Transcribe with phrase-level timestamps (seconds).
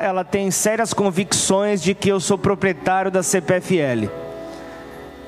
[0.00, 4.10] ela tem sérias convicções de que eu sou proprietário da CPFL.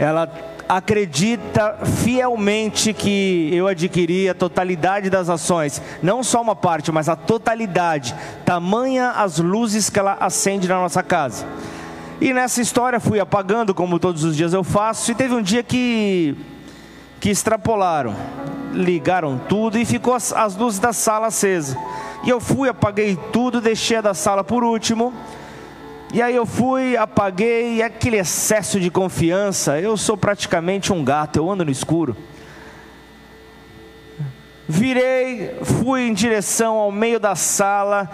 [0.01, 0.29] Ela
[0.69, 7.15] acredita fielmente que eu adquiri a totalidade das ações, não só uma parte, mas a
[7.15, 8.17] totalidade.
[8.45, 11.47] Tamanha as luzes que ela acende na nossa casa.
[12.21, 15.63] E nessa história fui apagando, como todos os dias eu faço, e teve um dia
[15.63, 16.37] que
[17.21, 18.15] que extrapolaram,
[18.73, 21.77] ligaram tudo e ficou as, as luzes da sala acesas.
[22.25, 25.13] E eu fui, apaguei tudo, deixei a da sala por último.
[26.13, 31.37] E aí eu fui, apaguei, e aquele excesso de confiança, eu sou praticamente um gato,
[31.37, 32.17] eu ando no escuro.
[34.69, 38.11] Virei, fui em direção ao meio da sala,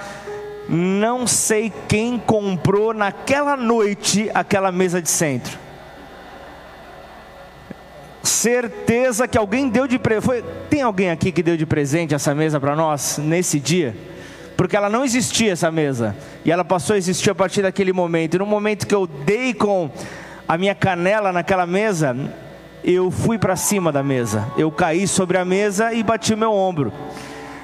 [0.69, 5.62] não sei quem comprou naquela noite aquela mesa de centro.
[8.23, 10.45] Certeza que alguém deu de presente.
[10.71, 13.97] Tem alguém aqui que deu de presente essa mesa para nós nesse dia?
[14.57, 16.17] Porque ela não existia essa mesa.
[16.45, 18.35] E ela passou a existir a partir daquele momento.
[18.35, 19.91] E no momento que eu dei com
[20.47, 22.17] a minha canela naquela mesa,
[22.85, 24.47] eu fui para cima da mesa.
[24.57, 26.93] Eu caí sobre a mesa e bati meu ombro.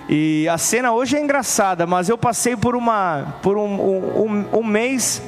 [0.09, 4.65] E a cena hoje é engraçada, mas eu passei por uma por um, um, um
[4.65, 5.23] mês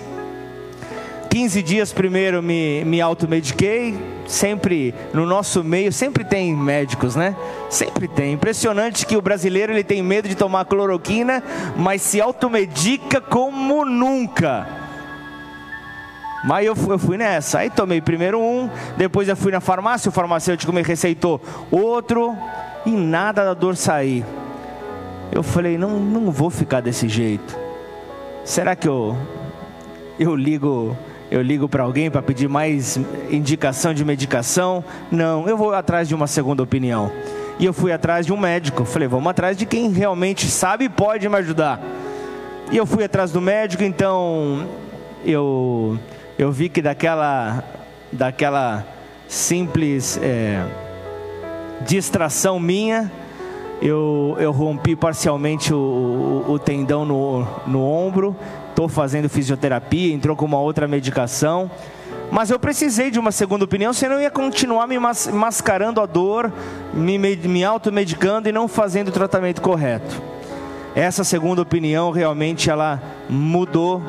[1.28, 3.94] 15 dias primeiro me, me automediquei,
[4.30, 7.34] sempre no nosso meio, sempre tem médicos, né?
[7.68, 8.32] Sempre tem.
[8.32, 11.42] Impressionante que o brasileiro ele tem medo de tomar cloroquina,
[11.76, 14.66] mas se automedica como nunca.
[16.44, 17.58] Mas eu fui, eu fui nessa.
[17.58, 22.36] Aí tomei primeiro um, depois eu fui na farmácia, o farmacêutico me receitou outro,
[22.86, 24.24] e nada da dor sair.
[25.32, 27.58] Eu falei, não, não vou ficar desse jeito.
[28.44, 29.16] Será que eu,
[30.18, 30.96] eu ligo
[31.30, 32.98] eu ligo para alguém para pedir mais
[33.30, 34.82] indicação de medicação.
[35.10, 37.12] Não, eu vou atrás de uma segunda opinião.
[37.58, 38.84] E eu fui atrás de um médico.
[38.84, 41.80] Falei, vamos atrás de quem realmente sabe e pode me ajudar.
[42.72, 44.66] E eu fui atrás do médico, então
[45.24, 45.98] eu,
[46.38, 47.62] eu vi que daquela,
[48.10, 48.84] daquela
[49.28, 50.64] simples é,
[51.86, 53.10] distração minha,
[53.80, 58.36] eu, eu rompi parcialmente o, o, o tendão no, no ombro
[58.80, 61.70] estou fazendo fisioterapia, entrou com uma outra medicação.
[62.30, 66.50] Mas eu precisei de uma segunda opinião, senão eu ia continuar me mascarando a dor,
[66.94, 70.22] me, me automedicando e não fazendo o tratamento correto.
[70.94, 74.00] Essa segunda opinião realmente ela mudou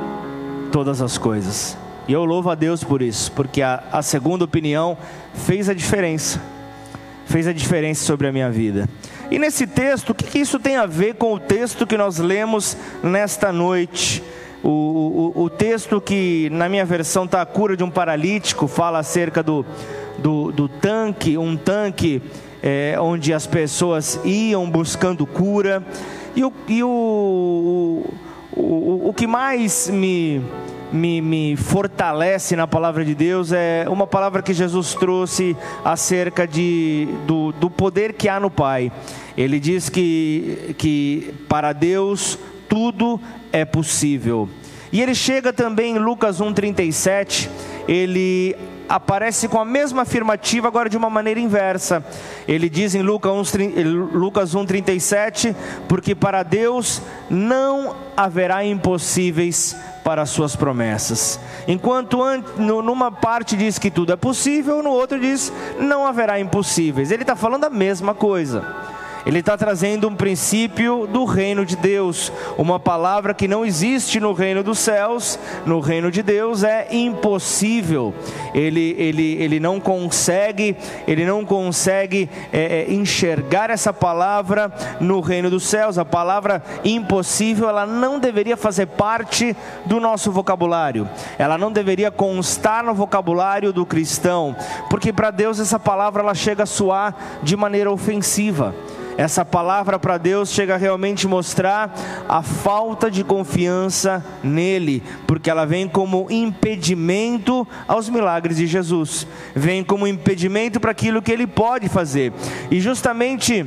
[0.72, 1.78] todas as coisas.
[2.08, 4.98] E eu louvo a Deus por isso, porque a, a segunda opinião
[5.34, 6.42] fez a diferença.
[7.26, 8.88] Fez a diferença sobre a minha vida.
[9.30, 12.20] E nesse texto, o que, que isso tem a ver com o texto que nós
[12.20, 14.24] lemos nesta noite?
[14.64, 19.00] O, o, o texto que na minha versão está a cura de um paralítico, fala
[19.00, 19.66] acerca do,
[20.20, 22.22] do, do tanque, um tanque
[22.62, 25.84] é, onde as pessoas iam buscando cura.
[26.36, 28.06] E o, e o,
[28.54, 30.42] o, o que mais me,
[30.92, 37.08] me, me fortalece na palavra de Deus é uma palavra que Jesus trouxe acerca de,
[37.26, 38.92] do, do poder que há no Pai.
[39.38, 42.38] Ele diz que, que para Deus
[42.72, 43.20] tudo
[43.52, 44.48] é possível.
[44.94, 47.50] E ele chega também em Lucas 1,37,
[47.86, 48.56] ele
[48.88, 52.02] aparece com a mesma afirmativa, agora de uma maneira inversa.
[52.48, 55.54] Ele diz em Lucas 1,37:
[55.90, 61.42] Porque para Deus não haverá impossíveis para as suas promessas.
[61.68, 62.20] Enquanto
[62.58, 67.12] numa parte diz que tudo é possível, no outro diz não haverá impossíveis.
[67.12, 68.91] Ele está falando a mesma coisa.
[69.26, 74.34] Ele está trazendo um princípio do reino de Deus, uma palavra que não existe no
[74.34, 78.14] reino dos céus, no reino de Deus é impossível.
[78.54, 80.76] Ele, ele, ele não consegue,
[81.08, 85.98] ele não consegue é, é, enxergar essa palavra no reino dos céus.
[85.98, 89.56] A palavra impossível, ela não deveria fazer parte
[89.86, 91.08] do nosso vocabulário.
[91.38, 94.56] Ela não deveria constar no vocabulário do cristão,
[94.90, 98.74] porque para Deus essa palavra ela chega a soar de maneira ofensiva.
[99.18, 101.94] Essa palavra para Deus chega a realmente mostrar
[102.28, 109.84] a falta de confiança nele, porque ela vem como impedimento aos milagres de Jesus, vem
[109.84, 112.34] como impedimento para aquilo que ele pode fazer.
[112.70, 113.66] E justamente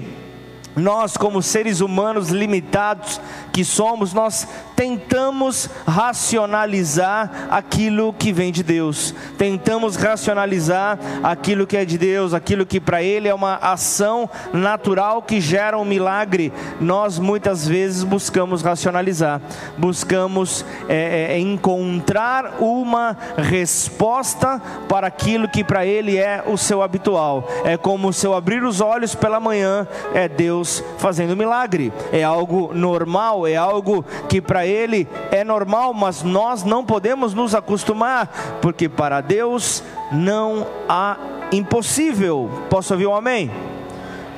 [0.76, 3.20] nós, como seres humanos limitados
[3.52, 11.84] que somos, nós tentamos racionalizar aquilo que vem de Deus, tentamos racionalizar aquilo que é
[11.84, 16.52] de Deus, aquilo que para Ele é uma ação natural que gera um milagre.
[16.80, 19.40] Nós muitas vezes buscamos racionalizar,
[19.78, 27.48] buscamos é, é, encontrar uma resposta para aquilo que para Ele é o seu habitual.
[27.64, 31.92] É como se eu abrir os olhos pela manhã, é Deus Deus fazendo milagre.
[32.10, 37.54] É algo normal, é algo que para Ele é normal, mas nós não podemos nos
[37.54, 41.18] acostumar, porque para Deus não há
[41.52, 42.50] impossível.
[42.70, 43.50] Posso ouvir um amém?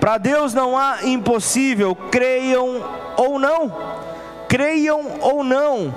[0.00, 2.82] Para Deus não há impossível, creiam
[3.17, 3.72] ou não.
[4.49, 5.94] Creiam ou não.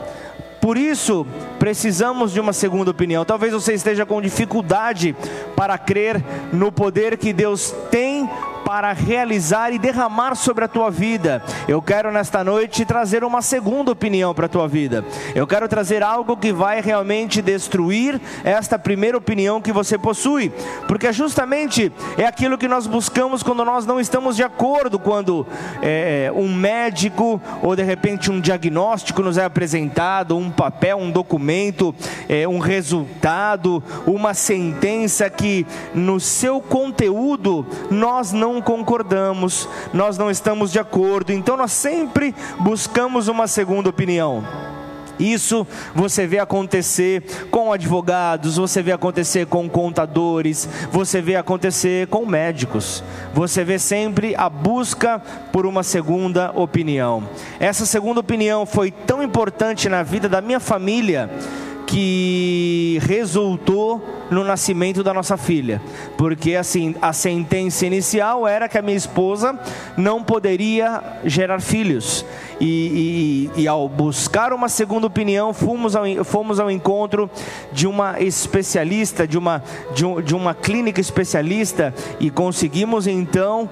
[0.62, 1.26] Por isso,
[1.58, 3.24] precisamos de uma segunda opinião.
[3.24, 5.16] Talvez você esteja com dificuldade
[5.56, 6.22] para crer
[6.52, 8.30] no poder que Deus tem
[8.70, 11.42] para realizar e derramar sobre a tua vida.
[11.68, 15.04] Eu quero nesta noite trazer uma segunda opinião para a tua vida.
[15.34, 20.54] Eu quero trazer algo que vai realmente destruir esta primeira opinião que você possui,
[20.88, 25.48] porque justamente é aquilo que nós buscamos quando nós não estamos de acordo, quando
[25.82, 31.96] é, um médico ou de repente um diagnóstico nos é apresentado, um papel, um documento,
[32.30, 40.72] é, um resultado, uma sentença que no seu conteúdo nós não concordamos, nós não estamos
[40.72, 44.44] de acordo, então nós sempre buscamos uma segunda opinião.
[45.20, 47.22] Isso você vê acontecer
[47.52, 53.04] com advogados, você vê acontecer com contadores, você vê acontecer com médicos.
[53.34, 55.22] Você vê sempre a busca
[55.52, 57.28] por uma segunda opinião.
[57.60, 61.30] Essa segunda opinião foi tão importante na vida da minha família
[61.90, 64.00] que resultou
[64.30, 65.82] no nascimento da nossa filha,
[66.16, 69.60] porque assim a sentença inicial era que a minha esposa
[69.98, 72.24] não poderia gerar filhos.
[72.62, 77.28] E, e, e ao buscar uma segunda opinião fomos ao, fomos ao encontro
[77.72, 79.64] de uma especialista, de uma
[79.96, 83.68] de, um, de uma clínica especialista e conseguimos então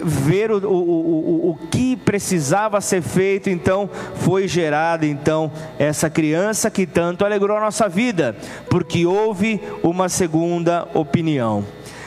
[0.00, 6.70] ver o, o, o, o que precisava ser feito, então foi gerada então essa criança
[6.70, 8.36] que tanto alegrou a nossa vida,
[8.70, 11.64] porque houve uma segunda opinião.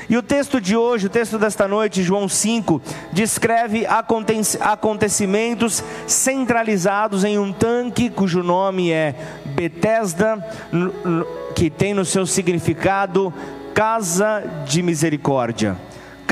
[0.10, 2.82] E o texto de hoje, o texto desta noite, João 5,
[3.14, 3.88] descreve
[4.60, 9.16] acontecimentos centralizados em um tanque cujo nome é
[9.46, 10.46] Betesda,
[11.56, 13.34] que tem no seu significado
[13.74, 15.78] casa de misericórdia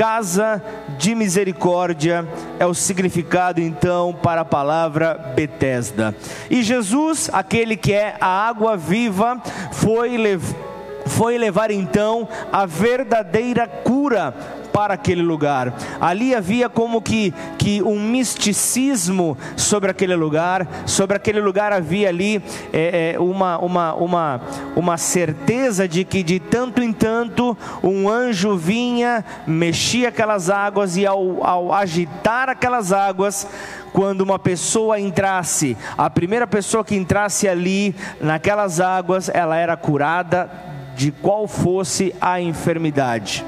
[0.00, 0.62] casa
[0.96, 2.26] de misericórdia
[2.58, 6.16] é o significado então para a palavra Betesda.
[6.48, 9.38] E Jesus, aquele que é a água viva,
[9.72, 10.70] foi levar
[11.06, 14.32] foi levar então a verdadeira cura
[14.72, 15.74] para aquele lugar.
[16.00, 22.42] Ali havia como que, que um misticismo sobre aquele lugar, sobre aquele lugar havia ali
[22.72, 24.40] é, é, uma, uma, uma,
[24.76, 31.06] uma certeza de que de tanto em tanto um anjo vinha, mexia aquelas águas e
[31.06, 33.46] ao, ao agitar aquelas águas,
[33.92, 40.50] quando uma pessoa entrasse, a primeira pessoa que entrasse ali naquelas águas, ela era curada
[40.96, 43.44] de qual fosse a enfermidade.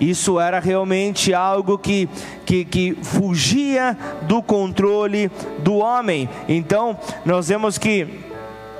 [0.00, 2.08] Isso era realmente algo que,
[2.44, 6.28] que, que fugia do controle do homem.
[6.48, 8.26] Então, nós vemos que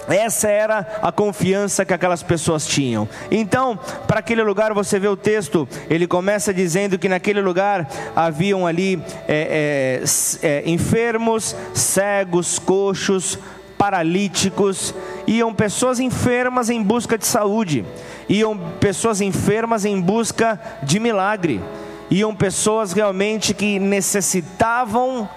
[0.08, 3.08] essa era a confiança que aquelas pessoas tinham.
[3.30, 8.66] Então, para aquele lugar, você vê o texto, ele começa dizendo que naquele lugar haviam
[8.66, 10.02] ali é,
[10.42, 13.38] é, é, enfermos, cegos, coxos,
[13.78, 14.94] paralíticos,
[15.26, 17.84] iam pessoas enfermas em busca de saúde
[18.28, 21.60] iam pessoas enfermas em busca de milagre,
[22.10, 25.28] iam pessoas realmente que necessitavam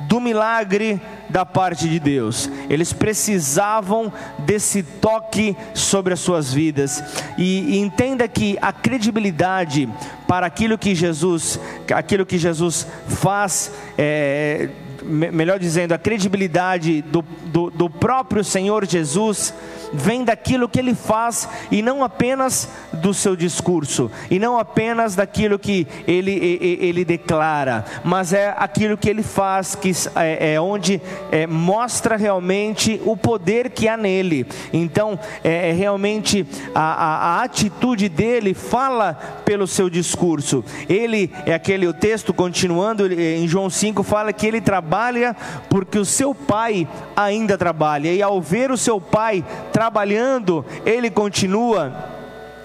[0.00, 1.00] do milagre
[1.30, 2.50] da parte de Deus.
[2.68, 7.02] Eles precisavam desse toque sobre as suas vidas.
[7.38, 9.88] E, e, entenda que a credibilidade
[10.28, 11.58] para aquilo que Jesus,
[11.94, 14.68] aquilo que Jesus faz, é,
[15.06, 19.54] melhor dizendo, a credibilidade do, do, do próprio Senhor Jesus
[19.92, 25.58] vem daquilo que ele faz e não apenas do seu discurso, e não apenas daquilo
[25.58, 31.00] que ele, ele, ele declara, mas é aquilo que ele faz, que é, é onde
[31.30, 34.46] é, mostra realmente o poder que há nele.
[34.72, 39.14] Então, é, é realmente a, a, a atitude dele fala
[39.44, 40.64] pelo seu discurso.
[40.88, 45.36] Ele é aquele, o texto continuando em João 5 fala que ele trabalha
[45.68, 49.44] porque o seu pai ainda trabalha, e ao ver o seu pai
[49.76, 51.92] trabalhando, ele continua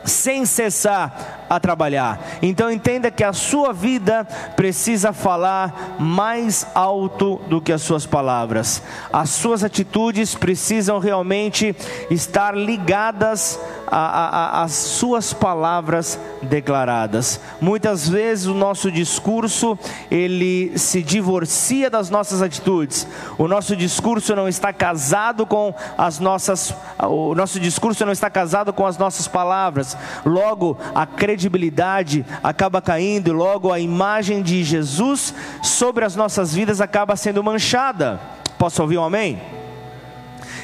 [0.06, 2.18] sem cessar a trabalhar.
[2.42, 8.82] Então entenda que a sua vida precisa falar mais alto do que as suas palavras.
[9.12, 11.76] As suas atitudes precisam realmente
[12.10, 13.60] estar ligadas
[13.92, 17.42] as suas palavras declaradas.
[17.60, 19.78] Muitas vezes o nosso discurso
[20.10, 23.06] ele se divorcia das nossas atitudes.
[23.38, 28.72] O nosso discurso não está casado com as nossas, o nosso discurso não está casado
[28.72, 29.98] com as nossas palavras.
[30.26, 31.06] Logo a
[31.42, 35.34] credibilidade acaba caindo, logo a imagem de Jesus
[35.64, 38.20] sobre as nossas vidas acaba sendo manchada.
[38.60, 39.42] Posso ouvir um amém?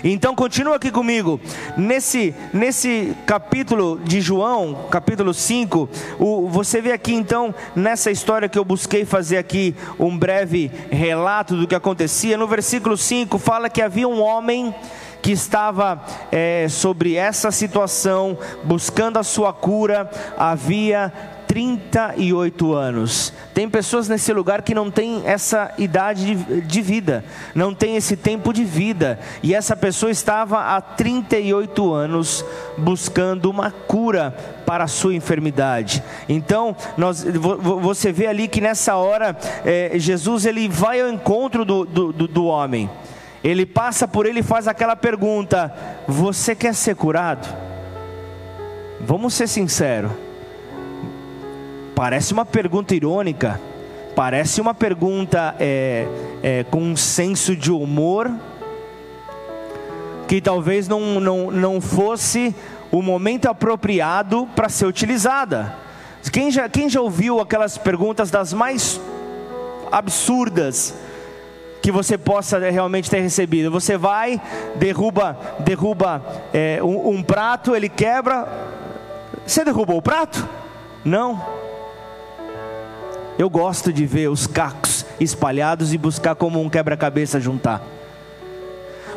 [0.03, 1.39] Então continua aqui comigo.
[1.75, 8.59] Nesse, nesse capítulo de João, capítulo 5, o, você vê aqui então, nessa história que
[8.59, 12.37] eu busquei fazer aqui um breve relato do que acontecia.
[12.37, 14.73] No versículo 5 fala que havia um homem
[15.21, 21.11] que estava é, sobre essa situação, buscando a sua cura, havia
[21.47, 23.33] 38 anos.
[23.53, 27.23] Tem pessoas nesse lugar que não tem essa idade de, vida,
[27.55, 32.45] não tem esse tempo de vida, e essa pessoa estava há 38 anos
[32.77, 34.31] buscando uma cura
[34.65, 36.03] para a sua enfermidade.
[36.27, 41.85] Então, nós, você vê ali que nessa hora, é, Jesus ele vai ao encontro do,
[41.85, 42.89] do, do homem.
[43.47, 45.73] Ele passa por ele e faz aquela pergunta:
[46.05, 47.47] Você quer ser curado?
[48.99, 50.11] Vamos ser sinceros
[51.95, 53.59] Parece uma pergunta irônica,
[54.13, 56.05] parece uma pergunta é,
[56.43, 58.29] é, com um senso de humor,
[60.27, 62.53] que talvez não, não, não fosse
[62.91, 65.73] o momento apropriado para ser utilizada.
[66.33, 68.99] Quem já, quem já ouviu aquelas perguntas das mais
[69.89, 70.93] absurdas
[71.87, 73.71] que você possa realmente ter recebido?
[73.71, 74.41] Você vai,
[74.75, 76.21] derruba, derruba
[76.53, 78.45] é, um, um prato, ele quebra.
[79.45, 80.45] Você derrubou o prato?
[81.05, 81.41] Não.
[83.39, 87.81] Eu gosto de ver os cacos espalhados e buscar como um quebra-cabeça juntar.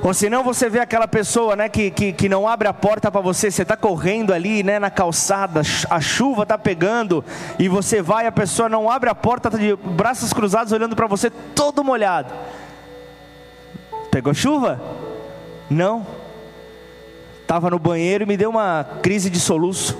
[0.02, 3.20] Ou senão você vê aquela pessoa né, que, que, que não abre a porta para
[3.20, 7.22] você, você está correndo ali né, na calçada, a chuva está pegando,
[7.58, 11.06] e você vai, a pessoa não abre a porta, está de braços cruzados olhando para
[11.06, 12.32] você todo molhado.
[14.10, 14.80] Pegou chuva?
[15.68, 16.06] Não.
[17.42, 19.98] Estava no banheiro e me deu uma crise de soluço.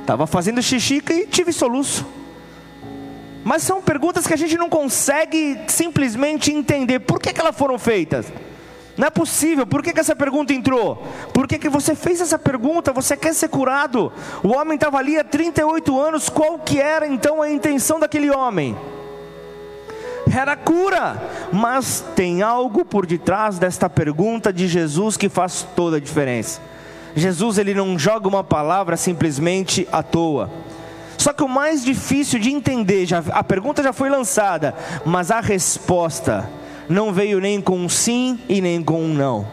[0.00, 2.06] Estava fazendo xixi e tive soluço.
[3.44, 7.78] Mas são perguntas que a gente não consegue simplesmente entender por que, que elas foram
[7.78, 8.32] feitas.
[9.00, 11.02] Não é possível, por que, que essa pergunta entrou?
[11.32, 12.92] Por que, que você fez essa pergunta?
[12.92, 14.12] Você quer ser curado?
[14.42, 18.76] O homem estava ali há 38 anos, qual que era então a intenção daquele homem?
[20.30, 21.16] Era cura,
[21.50, 26.60] mas tem algo por detrás desta pergunta de Jesus que faz toda a diferença.
[27.16, 30.50] Jesus ele não joga uma palavra simplesmente à toa.
[31.16, 34.74] Só que o mais difícil de entender, já, a pergunta já foi lançada,
[35.06, 36.59] mas a resposta
[36.90, 39.46] não veio nem com um sim e nem com um não.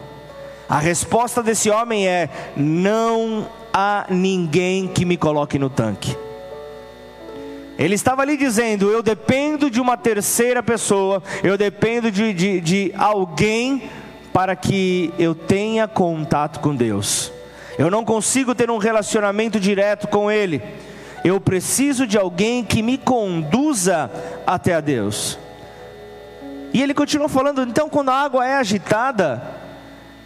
[0.68, 6.16] A resposta desse homem é: não há ninguém que me coloque no tanque.
[7.78, 12.92] Ele estava ali dizendo: Eu dependo de uma terceira pessoa, eu dependo de, de, de
[12.98, 13.88] alguém
[14.32, 17.32] para que eu tenha contato com Deus.
[17.78, 20.60] Eu não consigo ter um relacionamento direto com Ele.
[21.24, 24.10] Eu preciso de alguém que me conduza
[24.44, 25.38] até a Deus.
[26.72, 29.42] E ele continua falando: então, quando a água é agitada,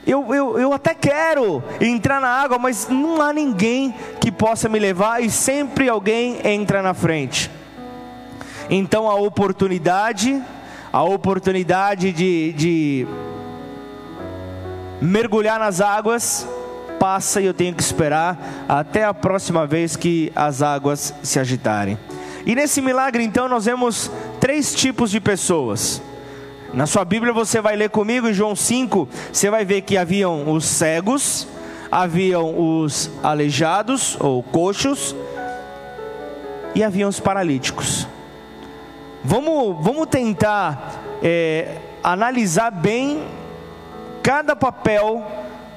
[0.06, 4.78] eu, eu, eu até quero entrar na água, mas não há ninguém que possa me
[4.78, 7.50] levar, e sempre alguém entra na frente.
[8.68, 10.42] Então, a oportunidade,
[10.92, 13.06] a oportunidade de, de
[15.00, 16.48] mergulhar nas águas,
[16.98, 21.98] passa e eu tenho que esperar até a próxima vez que as águas se agitarem.
[22.44, 26.02] E nesse milagre, então, nós vemos três tipos de pessoas.
[26.72, 30.50] Na sua Bíblia você vai ler comigo em João 5, você vai ver que haviam
[30.50, 31.46] os cegos,
[31.90, 35.14] haviam os aleijados ou coxos
[36.74, 38.08] e haviam os paralíticos.
[39.22, 43.22] Vamos, vamos tentar é, analisar bem
[44.22, 45.26] cada papel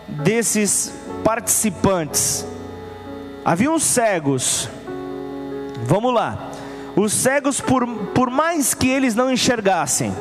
[0.07, 0.93] desses
[1.25, 2.47] participantes.
[3.43, 4.69] Havia uns cegos.
[5.83, 6.51] Vamos lá.
[6.95, 10.15] Os cegos, por, por mais que eles não enxergassem,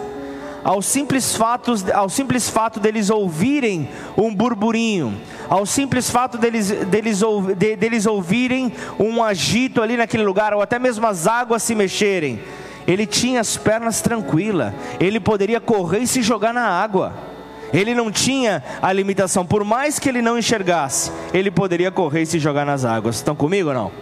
[0.65, 5.15] ao simples, fato, ao simples fato deles ouvirem um burburinho,
[5.49, 7.23] ao simples fato deles, deles,
[7.55, 12.41] de, deles ouvirem um agito ali naquele lugar, ou até mesmo as águas se mexerem,
[12.87, 17.13] ele tinha as pernas tranquilas, ele poderia correr e se jogar na água.
[17.73, 22.27] Ele não tinha a limitação, por mais que ele não enxergasse, ele poderia correr e
[22.27, 23.17] se jogar nas águas.
[23.17, 23.93] Estão comigo ou não?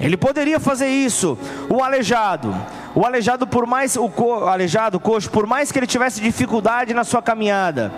[0.00, 1.36] Ele poderia fazer isso.
[1.68, 2.56] O aleijado,
[2.94, 6.92] o aleijado por mais o co, aleijado, o coxo, por mais que ele tivesse dificuldade
[6.92, 7.92] na sua caminhada,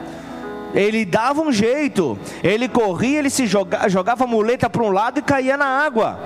[0.75, 5.19] ele dava um jeito, ele corria, ele se jogava, jogava a muleta para um lado
[5.19, 6.19] e caía na água,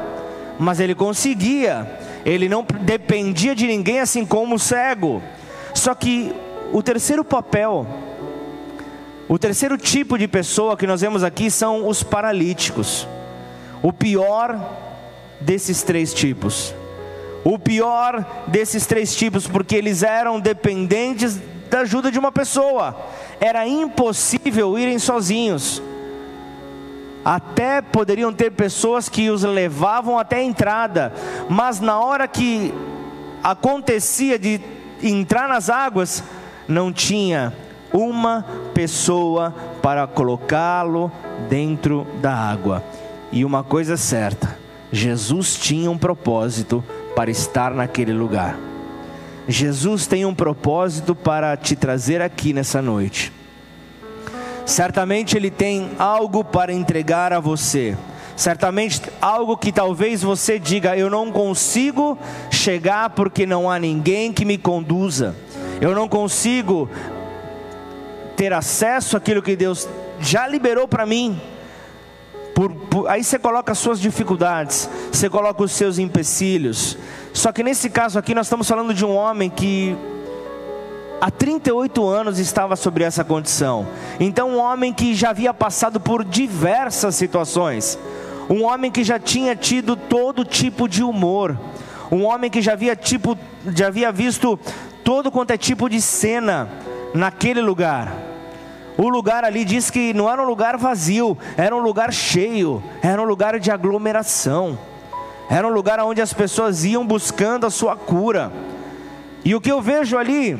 [0.59, 5.23] mas ele conseguia, ele não dependia de ninguém, assim como o cego.
[5.75, 6.35] Só que
[6.73, 7.87] o terceiro papel,
[9.29, 13.07] o terceiro tipo de pessoa que nós vemos aqui são os paralíticos,
[13.83, 14.59] o pior
[15.41, 16.75] desses três tipos.
[17.49, 22.97] O pior desses três tipos, porque eles eram dependentes da ajuda de uma pessoa
[23.41, 25.81] era impossível irem sozinhos.
[27.25, 31.13] Até poderiam ter pessoas que os levavam até a entrada,
[31.49, 32.75] mas na hora que
[33.45, 34.61] acontecia de
[35.01, 36.25] entrar nas águas,
[36.67, 37.53] não tinha
[37.93, 41.13] uma pessoa para colocá-lo
[41.49, 42.83] dentro da água.
[43.31, 44.59] E uma coisa é certa:
[44.91, 46.83] Jesus tinha um propósito
[47.17, 48.59] para estar naquele lugar.
[49.49, 53.33] Jesus tem um propósito para te trazer aqui nessa noite.
[54.67, 57.97] Certamente Ele tem algo para entregar a você.
[58.37, 62.19] Certamente algo que talvez você diga: Eu não consigo
[62.51, 65.35] chegar porque não há ninguém que me conduza.
[65.81, 66.91] Eu não consigo
[68.37, 69.89] ter acesso àquilo que Deus
[70.21, 71.41] já liberou para mim.
[72.57, 76.97] Por, por, aí você coloca as suas dificuldades, você coloca os seus empecilhos.
[77.35, 79.95] Só que nesse caso aqui nós estamos falando de um homem que
[81.21, 83.87] há 38 anos estava sobre essa condição.
[84.19, 87.99] Então, um homem que já havia passado por diversas situações,
[88.49, 91.61] um homem que já tinha tido todo tipo de humor,
[92.11, 93.37] um homem que já havia, tipo,
[93.67, 94.59] já havia visto
[95.05, 96.71] todo quanto é tipo de cena
[97.13, 98.26] naquele lugar.
[98.99, 103.21] O lugar ali diz que não era um lugar vazio, era um lugar cheio, era
[103.21, 104.79] um lugar de aglomeração.
[105.51, 108.51] Era um lugar onde as pessoas iam buscando a sua cura.
[109.45, 110.59] E o que eu vejo ali,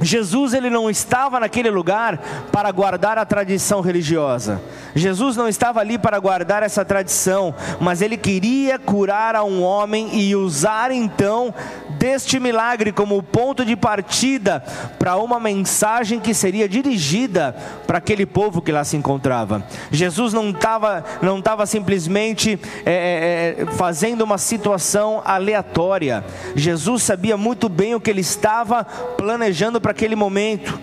[0.00, 2.18] Jesus ele não estava naquele lugar
[2.52, 4.60] para guardar a tradição religiosa.
[4.94, 10.18] Jesus não estava ali para guardar essa tradição, mas ele queria curar a um homem
[10.18, 11.54] e usar então
[11.98, 14.62] deste milagre como ponto de partida
[14.98, 17.54] para uma mensagem que seria dirigida
[17.86, 19.62] para aquele povo que lá se encontrava.
[19.90, 26.24] Jesus não estava não estava simplesmente é, é, é, fazendo uma situação aleatória.
[26.54, 30.80] Jesus sabia muito bem o que ele estava planejando para aquele momento.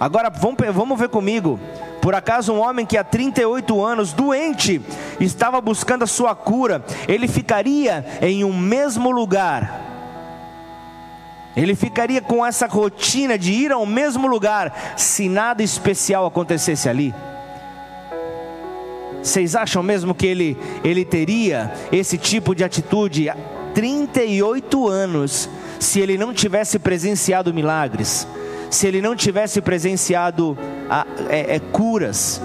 [0.00, 1.60] Agora vamos, ver comigo.
[2.02, 4.82] Por acaso um homem que há 38 anos, doente,
[5.20, 9.82] estava buscando a sua cura, ele ficaria em um mesmo lugar
[11.56, 17.14] ele ficaria com essa rotina de ir ao mesmo lugar se nada especial acontecesse ali.
[19.22, 23.36] Vocês acham mesmo que ele, ele teria esse tipo de atitude há
[23.72, 25.48] 38 anos
[25.84, 28.26] se ele não tivesse presenciado milagres,
[28.70, 30.56] se ele não tivesse presenciado
[30.88, 32.40] a, ah, é, é, curas?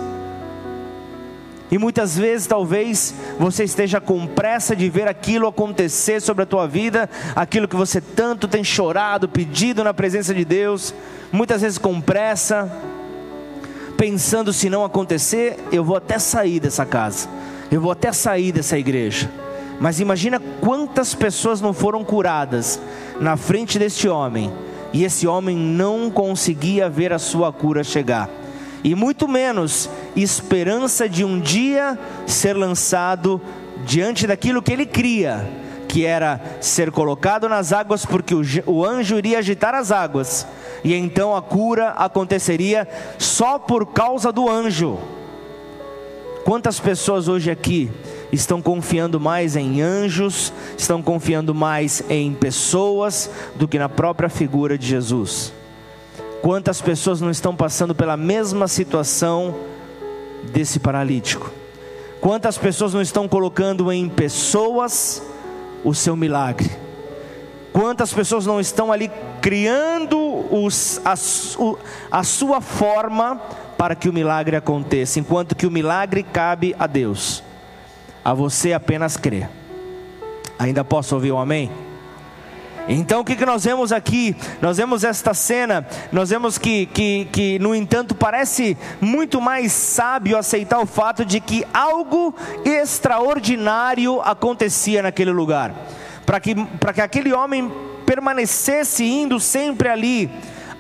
[1.72, 6.68] E muitas vezes, talvez, você esteja com pressa de ver aquilo acontecer sobre a tua
[6.68, 10.94] vida, aquilo que você tanto tem chorado, pedido na presença de Deus,
[11.32, 12.70] muitas vezes com pressa,
[13.96, 17.30] pensando se não acontecer, eu vou até sair dessa casa,
[17.72, 19.30] eu vou até sair dessa igreja.
[19.80, 22.82] Mas imagina quantas pessoas não foram curadas
[23.20, 24.52] na frente deste homem,
[24.92, 28.30] e esse homem não conseguia ver a sua cura chegar
[28.84, 33.42] e muito menos esperança de um dia ser lançado
[33.86, 35.50] diante daquilo que ele cria,
[35.88, 40.48] que era ser colocado nas águas, porque o, o anjo iria agitar as águas,
[40.84, 44.98] e então a cura aconteceria só por causa do anjo.
[46.46, 47.92] Quantas pessoas hoje aqui
[48.32, 54.78] estão confiando mais em anjos, estão confiando mais em pessoas do que na própria figura
[54.78, 55.54] de Jesus?
[56.42, 59.56] Quantas pessoas não estão passando pela mesma situação
[60.54, 61.52] desse paralítico?
[62.22, 65.22] Quantas pessoas não estão colocando em pessoas
[65.84, 66.70] o seu milagre?
[67.72, 69.12] Quantas pessoas não estão ali
[69.42, 70.18] criando
[70.54, 71.14] os, a,
[72.12, 73.40] a sua forma
[73.78, 77.42] para que o milagre aconteça, enquanto que o milagre cabe a Deus,
[78.30, 79.50] a você apenas crer.
[80.60, 81.72] Ainda posso ouvir um amém?
[82.88, 84.36] Então o que, que nós vemos aqui?
[84.62, 90.38] Nós vemos esta cena, nós vemos que, que, que, no entanto, parece muito mais sábio
[90.38, 95.74] aceitar o fato de que algo extraordinário acontecia naquele lugar,
[96.24, 97.72] para que, que aquele homem
[98.06, 100.30] permanecesse indo sempre ali.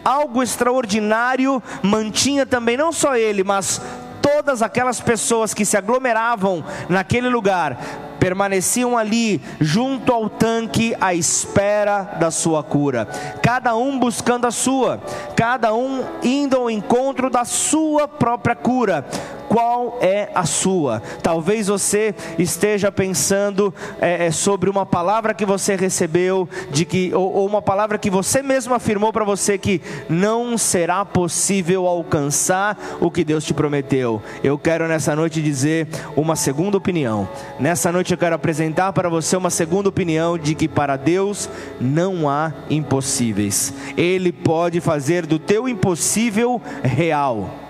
[0.05, 3.81] Algo extraordinário mantinha também não só ele, mas
[4.29, 7.77] todas aquelas pessoas que se aglomeravam naquele lugar
[8.19, 13.07] permaneciam ali, junto ao tanque, à espera da sua cura.
[13.41, 15.01] Cada um buscando a sua,
[15.35, 19.05] cada um indo ao encontro da sua própria cura
[19.49, 21.01] qual é a sua.
[21.23, 27.33] Talvez você esteja pensando é, é, sobre uma palavra que você recebeu, de que, ou,
[27.33, 33.09] ou uma palavra que você mesmo afirmou para você que não será possível alcançar o
[33.09, 34.21] que Deus te prometeu.
[34.43, 37.27] Eu quero nessa noite dizer uma segunda opinião.
[37.59, 41.49] Nessa noite eu quero apresentar para você uma segunda opinião de que para Deus
[41.81, 43.73] não há impossíveis.
[43.97, 47.68] Ele pode fazer do teu impossível real.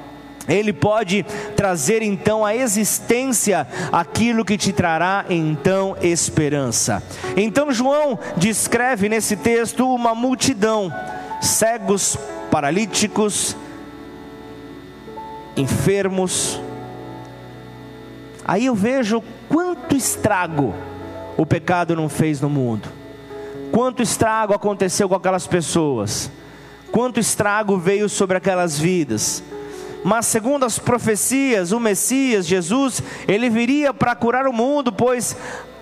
[0.50, 1.24] Ele pode
[1.56, 7.04] trazer então à existência aquilo que te trará então esperança.
[7.38, 10.92] Então João descreve nesse texto uma multidão,
[11.40, 12.18] cegos,
[12.50, 13.56] paralíticos,
[15.56, 16.60] enfermos.
[18.44, 20.74] Aí eu vejo quanto estrago
[21.38, 22.90] o pecado não fez no mundo.
[23.72, 26.32] Quanto estrago aconteceu com aquelas pessoas.
[26.92, 29.44] Quanto estrago veio sobre aquelas vidas
[30.04, 35.36] mas segundo as profecias, o Messias, Jesus, ele viria para curar o mundo, pois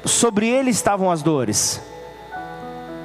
[0.06, 1.82] sobre ele estavam as dores.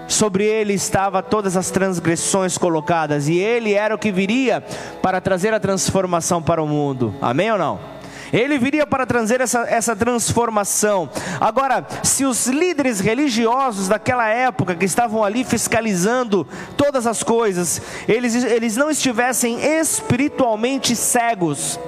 [0.09, 4.63] Sobre ele estava todas as transgressões colocadas e ele era o que viria
[5.01, 7.15] para trazer a transformação para o mundo.
[7.21, 7.92] Amém ou não?
[8.33, 11.11] Ele viria para trazer essa, essa transformação.
[11.39, 18.35] Agora, se os líderes religiosos daquela época, que estavam ali fiscalizando todas as coisas, eles,
[18.35, 21.79] eles não estivessem espiritualmente cegos,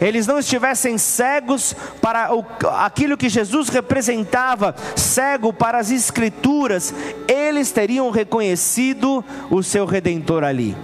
[0.00, 2.44] eles não estivessem cegos para o,
[2.80, 6.92] aquilo que Jesus representava, cego para as Escrituras,
[7.28, 10.74] eles teriam reconhecido o seu redentor ali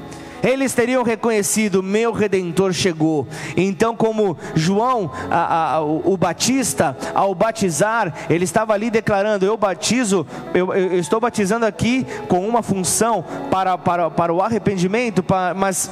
[0.42, 3.26] eles teriam reconhecido: meu redentor chegou.
[3.56, 10.26] Então, como João, a, a, o, Batista, ao batizar, ele estava ali declarando: eu batizo,
[10.54, 15.90] eu, eu estou batizando aqui com uma função para, para, para o arrependimento, para, mas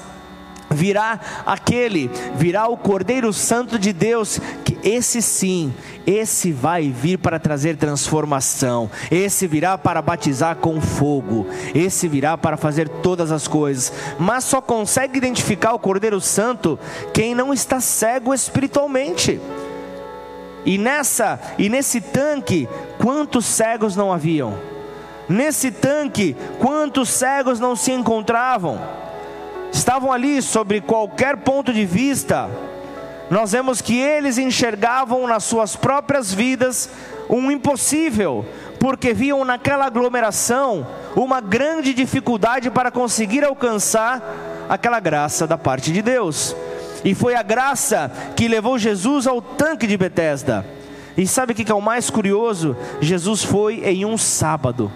[0.71, 4.41] virá aquele, virá o Cordeiro Santo de Deus,
[4.87, 5.75] esse sim,
[6.07, 11.45] esse vai vir para trazer transformação, esse virá para batizar com fogo,
[11.75, 16.79] esse virá para fazer todas as coisas, mas só consegue identificar o Cordeiro Santo
[17.13, 19.41] quem não está cego espiritualmente.
[20.65, 22.69] E nessa e nesse tanque,
[22.99, 24.57] quantos cegos não haviam?
[25.29, 28.81] Nesse tanque, quantos cegos não se encontravam?
[29.77, 32.49] estavam ali sobre qualquer ponto de vista,
[33.31, 36.89] nós vemos que eles enxergavam nas suas próprias vidas
[37.29, 38.47] um impossível,
[38.79, 40.87] porque viam naquela aglomeração
[41.17, 44.23] uma grande dificuldade para conseguir alcançar
[44.69, 46.55] aquela graça da parte de Deus.
[47.05, 50.65] E foi a graça que levou Jesus ao tanque de Betesda.
[51.17, 52.77] E sabe o que é o mais curioso?
[53.01, 54.93] Jesus foi em um sábado.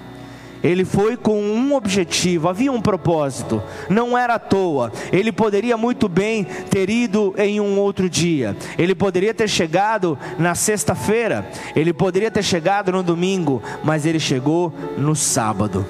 [0.63, 4.93] Ele foi com um objetivo, havia um propósito, não era à toa.
[5.13, 10.55] Ele poderia muito bem ter ido em um outro dia, ele poderia ter chegado na
[10.55, 15.87] sexta-feira, ele poderia ter chegado no domingo, mas ele chegou no sábado.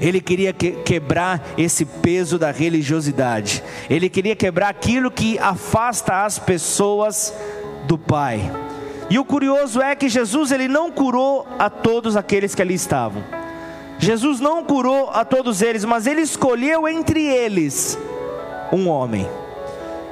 [0.00, 6.38] Ele queria que, quebrar esse peso da religiosidade, ele queria quebrar aquilo que afasta as
[6.38, 7.34] pessoas
[7.86, 8.50] do Pai.
[9.10, 13.39] E o curioso é que Jesus ele não curou a todos aqueles que ali estavam.
[14.00, 17.98] Jesus não curou a todos eles, mas ele escolheu entre eles
[18.72, 19.28] um homem.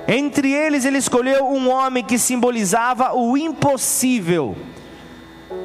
[0.07, 4.55] Entre eles, ele escolheu um homem que simbolizava o impossível.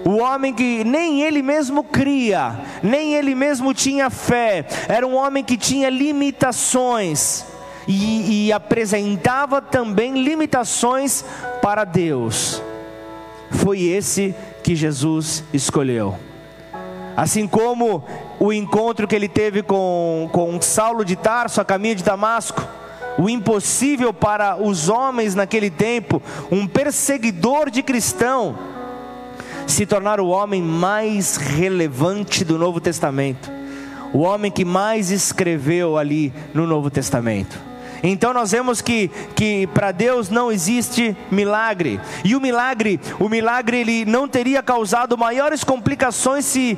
[0.06, 5.44] O homem que nem ele mesmo cria, nem ele mesmo tinha fé, era um homem
[5.44, 7.46] que tinha limitações
[7.86, 11.26] e, e apresentava também limitações
[11.62, 12.62] para Deus.
[13.52, 14.34] Foi esse
[14.64, 16.18] que Jesus escolheu.
[17.16, 18.04] Assim como
[18.40, 22.62] o encontro que ele teve com, com Saulo de Tarso a caminho de Damasco,
[23.18, 26.22] o impossível para os homens naquele tempo,
[26.52, 28.58] um perseguidor de cristão,
[29.68, 33.52] se tornar o homem mais relevante do Novo Testamento,
[34.12, 37.74] o homem que mais escreveu ali no Novo Testamento.
[38.04, 42.02] Então nós vemos que, que para Deus não existe milagre.
[42.24, 46.78] E o milagre, o milagre ele não teria causado maiores complicações se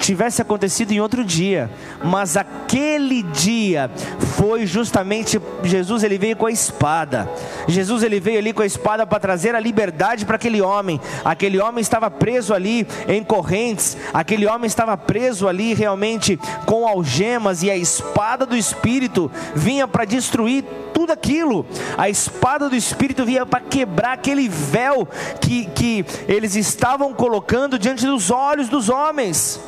[0.00, 1.70] tivesse acontecido em outro dia,
[2.02, 3.90] mas aquele dia
[4.36, 7.28] foi justamente Jesus ele veio com a espada.
[7.68, 11.00] Jesus ele veio ali com a espada para trazer a liberdade para aquele homem.
[11.24, 17.62] Aquele homem estava preso ali em correntes, aquele homem estava preso ali realmente com algemas
[17.62, 21.66] e a espada do espírito vinha para destruir tudo aquilo.
[21.96, 25.08] A espada do Espírito vinha para quebrar aquele véu
[25.40, 29.60] que, que eles estavam colocando diante dos olhos dos homens.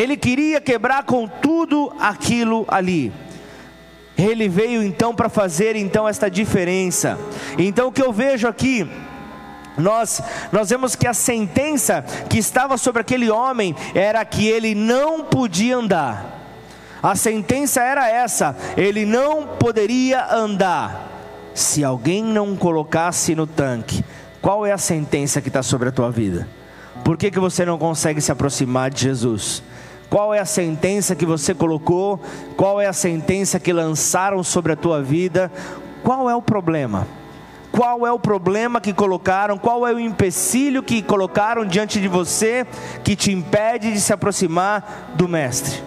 [0.00, 3.12] Ele queria quebrar com tudo aquilo ali.
[4.16, 7.18] Ele veio então para fazer então esta diferença.
[7.58, 8.88] Então o que eu vejo aqui
[9.78, 15.24] nós, nós vemos que a sentença que estava sobre aquele homem era que ele não
[15.24, 16.36] podia andar.
[17.00, 21.08] A sentença era essa: ele não poderia andar
[21.54, 24.04] se alguém não colocasse no tanque.
[24.42, 26.48] Qual é a sentença que está sobre a tua vida?
[27.04, 29.62] Por que, que você não consegue se aproximar de Jesus?
[30.10, 32.20] Qual é a sentença que você colocou?
[32.56, 35.52] Qual é a sentença que lançaram sobre a tua vida?
[36.02, 37.06] Qual é o problema?
[37.70, 39.58] Qual é o problema que colocaram?
[39.58, 42.66] Qual é o empecilho que colocaram diante de você
[43.04, 45.82] que te impede de se aproximar do Mestre?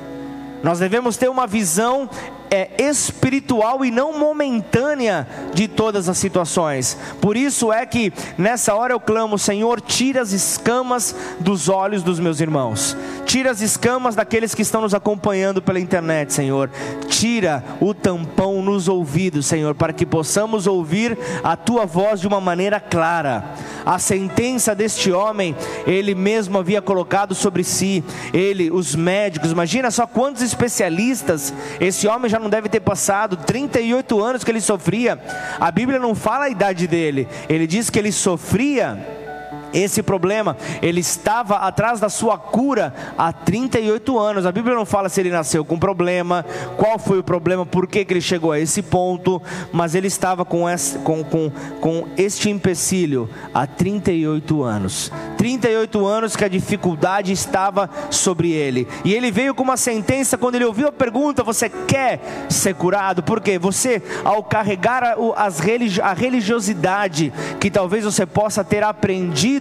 [0.62, 2.08] Nós devemos ter uma visão
[2.52, 6.98] é, espiritual e não momentânea de todas as situações.
[7.22, 12.20] Por isso é que nessa hora eu clamo, Senhor, tira as escamas dos olhos dos
[12.20, 12.98] meus irmãos.
[13.26, 16.70] Tira as escamas daqueles que estão nos acompanhando pela internet, Senhor.
[17.08, 22.42] Tira o tampão nos ouvidos, Senhor, para que possamos ouvir a tua voz de uma
[22.42, 23.46] maneira clara.
[23.86, 25.56] A sentença deste homem,
[25.88, 32.30] ele mesmo havia colocado sobre si, ele, os médicos, imagina só quantos especialistas esse homem
[32.30, 35.20] já não deve ter passado 38 anos que ele sofria.
[35.60, 39.21] A Bíblia não fala a idade dele, ele diz que ele sofria
[39.74, 44.46] esse problema, ele estava atrás da sua cura há 38 anos.
[44.46, 46.46] A Bíblia não fala se ele nasceu com problema,
[46.78, 50.44] qual foi o problema, por que, que ele chegou a esse ponto, mas ele estava
[50.44, 55.12] com, esse, com, com, com este empecilho há 38 anos.
[55.38, 58.88] 38 anos que a dificuldade estava sobre ele.
[59.04, 63.24] E ele veio com uma sentença quando ele ouviu a pergunta: Você quer ser curado?
[63.24, 65.16] Porque você, ao carregar a,
[66.04, 69.61] a religiosidade que talvez você possa ter aprendido,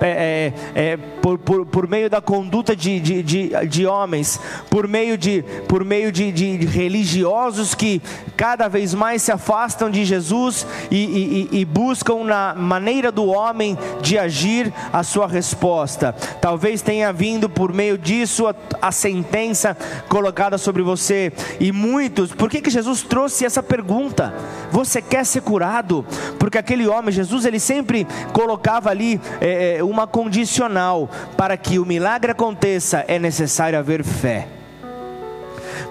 [0.00, 4.88] é, é, é, por, por, por, meio da conduta de, de, de, de, homens, por
[4.88, 8.02] meio, de, por meio de, de, religiosos que
[8.36, 13.78] cada vez mais se afastam de Jesus e, e, e buscam na maneira do homem
[14.00, 16.12] de agir a sua resposta.
[16.40, 19.76] Talvez tenha vindo por meio disso a, a sentença
[20.08, 21.32] colocada sobre você.
[21.60, 24.34] E muitos, por que, que Jesus trouxe essa pergunta?
[24.70, 26.04] Você quer ser curado?
[26.38, 31.86] Porque aquele homem, Jesus, ele sempre colocava ali é, é, uma condicional para que o
[31.86, 34.48] milagre aconteça é necessário haver fé.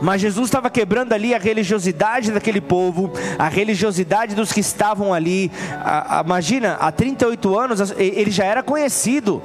[0.02, 5.52] Mas Jesus estava quebrando ali a religiosidade daquele povo, a religiosidade dos que estavam ali.
[5.84, 9.42] A, a, imagina, há 38 anos ele já era conhecido.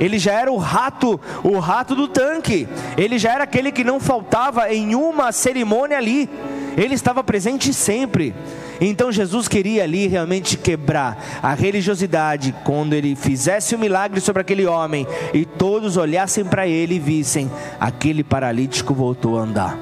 [0.00, 2.68] Ele já era o rato, o rato do tanque.
[2.96, 6.30] Ele já era aquele que não faltava em uma cerimônia ali.
[6.76, 8.34] Ele estava presente sempre.
[8.80, 14.42] Então Jesus queria ali realmente quebrar a religiosidade quando ele fizesse o um milagre sobre
[14.42, 19.78] aquele homem e todos olhassem para ele e vissem aquele paralítico voltou a andar.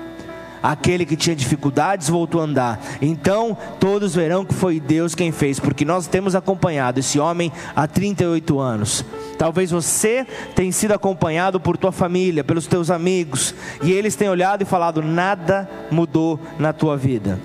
[0.62, 2.80] Aquele que tinha dificuldades voltou a andar.
[3.00, 7.86] Então todos verão que foi Deus quem fez, porque nós temos acompanhado esse homem há
[7.86, 9.04] 38 anos.
[9.38, 14.62] Talvez você tenha sido acompanhado por tua família, pelos teus amigos, e eles tenham olhado
[14.62, 17.38] e falado: nada mudou na tua vida.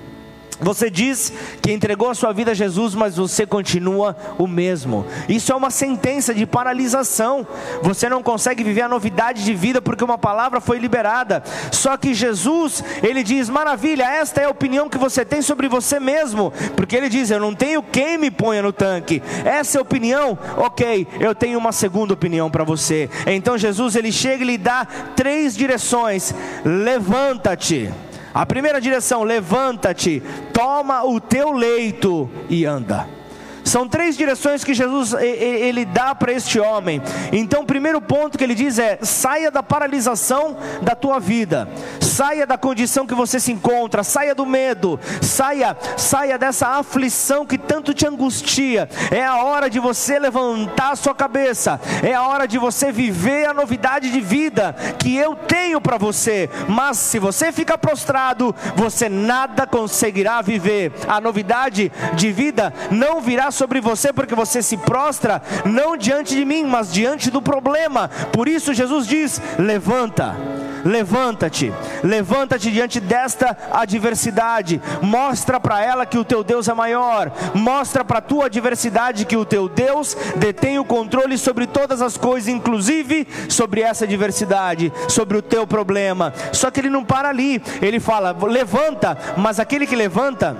[0.62, 5.04] Você diz que entregou a sua vida a Jesus, mas você continua o mesmo.
[5.28, 7.46] Isso é uma sentença de paralisação.
[7.82, 11.42] Você não consegue viver a novidade de vida porque uma palavra foi liberada.
[11.72, 15.98] Só que Jesus, ele diz: "Maravilha, esta é a opinião que você tem sobre você
[15.98, 19.20] mesmo", porque ele diz: "Eu não tenho quem me ponha no tanque".
[19.44, 20.38] Essa é a opinião.
[20.56, 23.10] OK, eu tenho uma segunda opinião para você.
[23.26, 26.32] Então Jesus ele chega e lhe dá três direções.
[26.64, 27.90] Levanta-te.
[28.34, 33.21] A primeira direção: levanta-te, toma o teu leito e anda.
[33.64, 37.00] São três direções que Jesus ele dá para este homem.
[37.32, 41.68] Então, o primeiro ponto que ele diz é: saia da paralisação da tua vida,
[42.00, 47.56] saia da condição que você se encontra, saia do medo, saia, saia dessa aflição que
[47.56, 48.88] tanto te angustia.
[49.10, 53.46] É a hora de você levantar a sua cabeça, é a hora de você viver
[53.46, 56.50] a novidade de vida que eu tenho para você.
[56.68, 60.92] Mas se você ficar prostrado, você nada conseguirá viver.
[61.06, 66.44] A novidade de vida não virá sobre você porque você se prostra não diante de
[66.44, 68.08] mim, mas diante do problema.
[68.32, 70.36] Por isso Jesus diz: levanta.
[70.84, 74.82] Levanta-te, levanta-te diante desta adversidade.
[75.00, 77.30] Mostra para ela que o teu Deus é maior.
[77.54, 82.16] Mostra para a tua adversidade que o teu Deus detém o controle sobre todas as
[82.16, 86.32] coisas, inclusive sobre essa adversidade, sobre o teu problema.
[86.52, 87.62] Só que ele não para ali.
[87.80, 90.56] Ele fala: levanta, mas aquele que levanta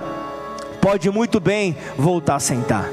[0.83, 2.85] pode muito bem voltar a sentar.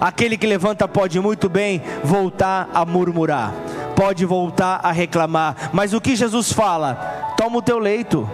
[0.00, 3.52] Aquele que levanta pode muito bem voltar a murmurar
[4.00, 5.68] pode voltar a reclamar.
[5.74, 6.94] Mas o que Jesus fala?
[7.36, 8.26] Toma o teu leito.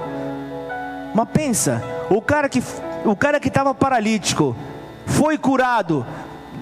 [1.13, 2.63] Mas pensa, o cara que
[3.05, 4.55] o cara que estava paralítico
[5.07, 6.07] foi curado.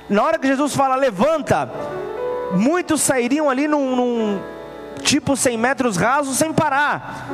[0.08, 1.70] Na hora que Jesus fala levanta,
[2.52, 4.40] muitos sairiam ali num, num
[5.02, 7.28] tipo 100 metros rasos sem parar.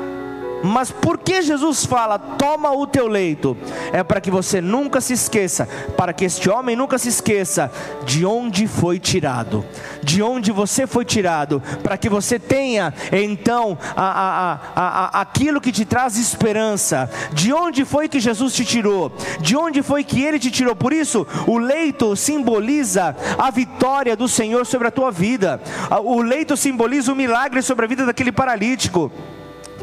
[0.62, 3.56] Mas por que Jesus fala, toma o teu leito?
[3.92, 7.70] É para que você nunca se esqueça, para que este homem nunca se esqueça
[8.04, 9.64] de onde foi tirado,
[10.02, 15.72] de onde você foi tirado, para que você tenha então a, a, a, aquilo que
[15.72, 20.38] te traz esperança, de onde foi que Jesus te tirou, de onde foi que ele
[20.38, 20.76] te tirou.
[20.76, 25.60] Por isso, o leito simboliza a vitória do Senhor sobre a tua vida,
[26.04, 29.10] o leito simboliza o milagre sobre a vida daquele paralítico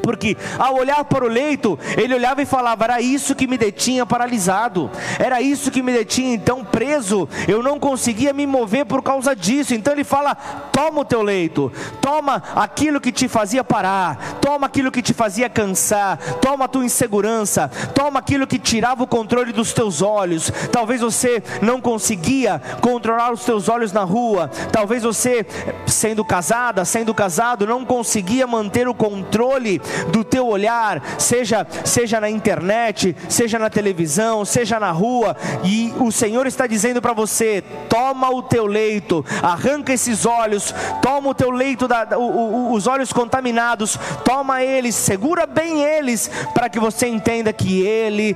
[0.07, 4.05] porque ao olhar para o leito, ele olhava e falava: era isso que me detinha
[4.05, 4.89] paralisado,
[5.19, 9.73] era isso que me detinha então preso, eu não conseguia me mover por causa disso.
[9.73, 10.33] Então ele fala:
[10.71, 15.49] toma o teu leito, toma aquilo que te fazia parar, toma aquilo que te fazia
[15.49, 20.49] cansar, toma a tua insegurança, toma aquilo que tirava o controle dos teus olhos.
[20.71, 25.45] Talvez você não conseguia controlar os teus olhos na rua, talvez você,
[25.85, 32.29] sendo casada, sendo casado, não conseguia manter o controle do teu olhar, seja, seja na
[32.29, 38.29] internet, seja na televisão, seja na rua, e o Senhor está dizendo para você: toma
[38.29, 43.11] o teu leito, arranca esses olhos, toma o teu leito, da, o, o, os olhos
[43.13, 48.35] contaminados, toma eles, segura bem eles, para que você entenda que Ele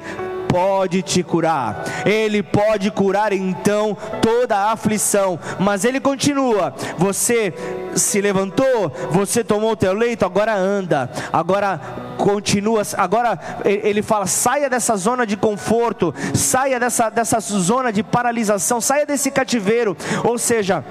[0.52, 7.54] pode te curar, Ele pode curar então toda a aflição, mas Ele continua: você
[7.96, 11.80] se levantou, você tomou o teu leito, agora anda, agora
[12.18, 18.82] continua, agora ele fala: saia dessa zona de conforto, saia dessa, dessa zona de paralisação,
[18.82, 20.84] saia desse cativeiro, ou seja,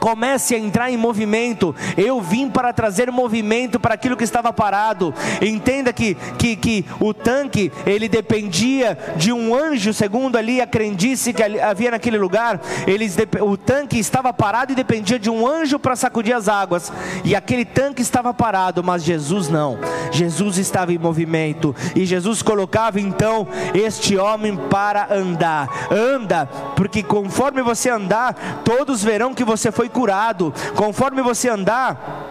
[0.00, 1.74] comece a entrar em movimento.
[1.96, 5.14] Eu vim para trazer movimento para aquilo que estava parado.
[5.42, 11.32] Entenda que, que, que o tanque ele dependia de um anjo, segundo ali a crendice
[11.32, 12.60] que havia naquele lugar.
[12.86, 16.90] Eles, o tanque estava parado e dependia de um anjo para sacudir as águas.
[17.22, 19.78] E aquele tanque estava parado, mas Jesus não.
[20.10, 25.68] Jesus estava em movimento e Jesus colocava então este homem para andar.
[25.90, 30.54] Anda, porque conforme você andar, todos verão que você foi curado.
[30.76, 32.30] Conforme você andar,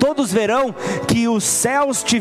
[0.00, 0.74] todos verão
[1.06, 2.18] que os céus te,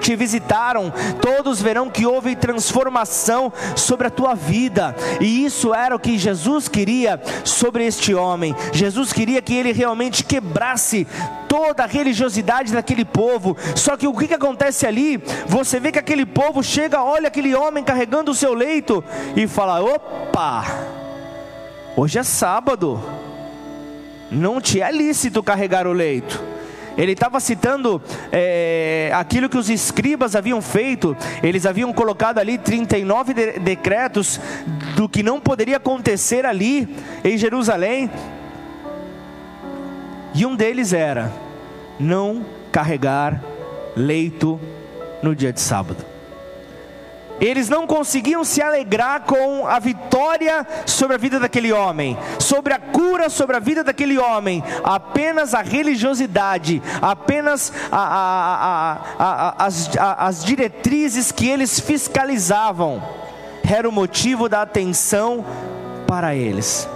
[0.00, 5.98] te, visitaram, todos verão que houve transformação sobre a tua vida, e isso era o
[5.98, 8.54] que Jesus queria sobre este homem.
[8.72, 11.06] Jesus queria que ele realmente quebrasse
[11.48, 13.56] toda a religiosidade daquele povo.
[13.76, 15.22] Só que o que, que acontece ali?
[15.46, 19.02] Você vê que aquele povo chega, olha aquele homem carregando o seu leito
[19.36, 20.64] e fala: opa,
[21.96, 23.00] hoje é sábado
[24.30, 26.42] não te é lícito carregar o leito.
[26.96, 33.32] Ele estava citando é, aquilo que os escribas haviam feito, eles haviam colocado ali 39
[33.32, 34.40] de decretos
[34.96, 38.10] do que não poderia acontecer ali em Jerusalém,
[40.34, 41.32] e um deles era
[41.98, 43.42] não carregar
[43.96, 44.60] leito
[45.22, 46.09] no dia de sábado
[47.40, 52.78] eles não conseguiam se alegrar com a vitória sobre a vida daquele homem, sobre a
[52.78, 60.44] cura sobre a vida daquele homem, apenas a religiosidade, apenas a, a, a, as, as
[60.44, 63.02] diretrizes que eles fiscalizavam,
[63.62, 65.44] era o motivo da atenção
[66.06, 66.88] para eles.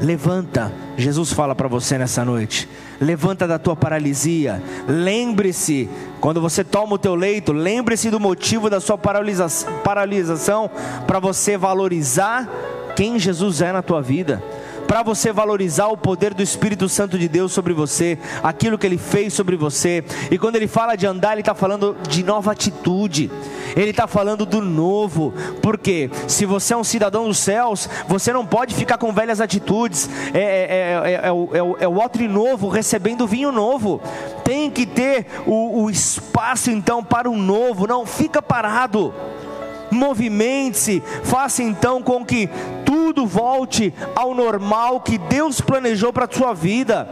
[0.00, 2.68] Levanta, Jesus fala para você nessa noite
[3.00, 4.62] levanta da tua paralisia.
[4.86, 5.88] Lembre-se,
[6.20, 10.70] quando você toma o teu leito, lembre-se do motivo da sua paralisação
[11.06, 12.48] para você valorizar
[12.94, 14.42] quem Jesus é na tua vida
[14.86, 18.98] para você valorizar o poder do Espírito Santo de Deus sobre você, aquilo que ele
[18.98, 20.04] fez sobre você.
[20.30, 23.30] E quando ele fala de andar, ele está falando de nova atitude,
[23.76, 28.46] ele está falando do novo, porque se você é um cidadão dos céus, você não
[28.46, 32.26] pode ficar com velhas atitudes, é, é, é, é o, é, o, é o outro
[32.28, 34.00] novo recebendo vinho novo,
[34.44, 39.12] tem que ter o, o espaço então para o novo, não fica parado
[39.96, 42.48] movimente-se, faça então com que
[42.84, 47.08] tudo volte ao normal que Deus planejou para a sua vida.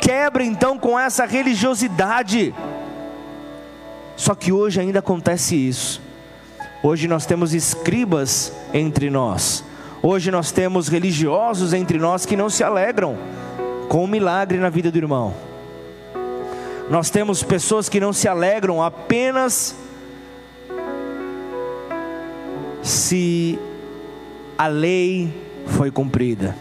[0.00, 2.54] quebra então com essa religiosidade.
[4.16, 6.02] Só que hoje ainda acontece isso.
[6.82, 9.64] Hoje nós temos escribas entre nós.
[10.02, 13.16] Hoje nós temos religiosos entre nós que não se alegram
[13.88, 15.34] com o milagre na vida do irmão.
[16.90, 19.74] Nós temos pessoas que não se alegram apenas
[22.84, 23.58] se
[24.58, 25.32] a lei
[25.66, 26.54] foi cumprida.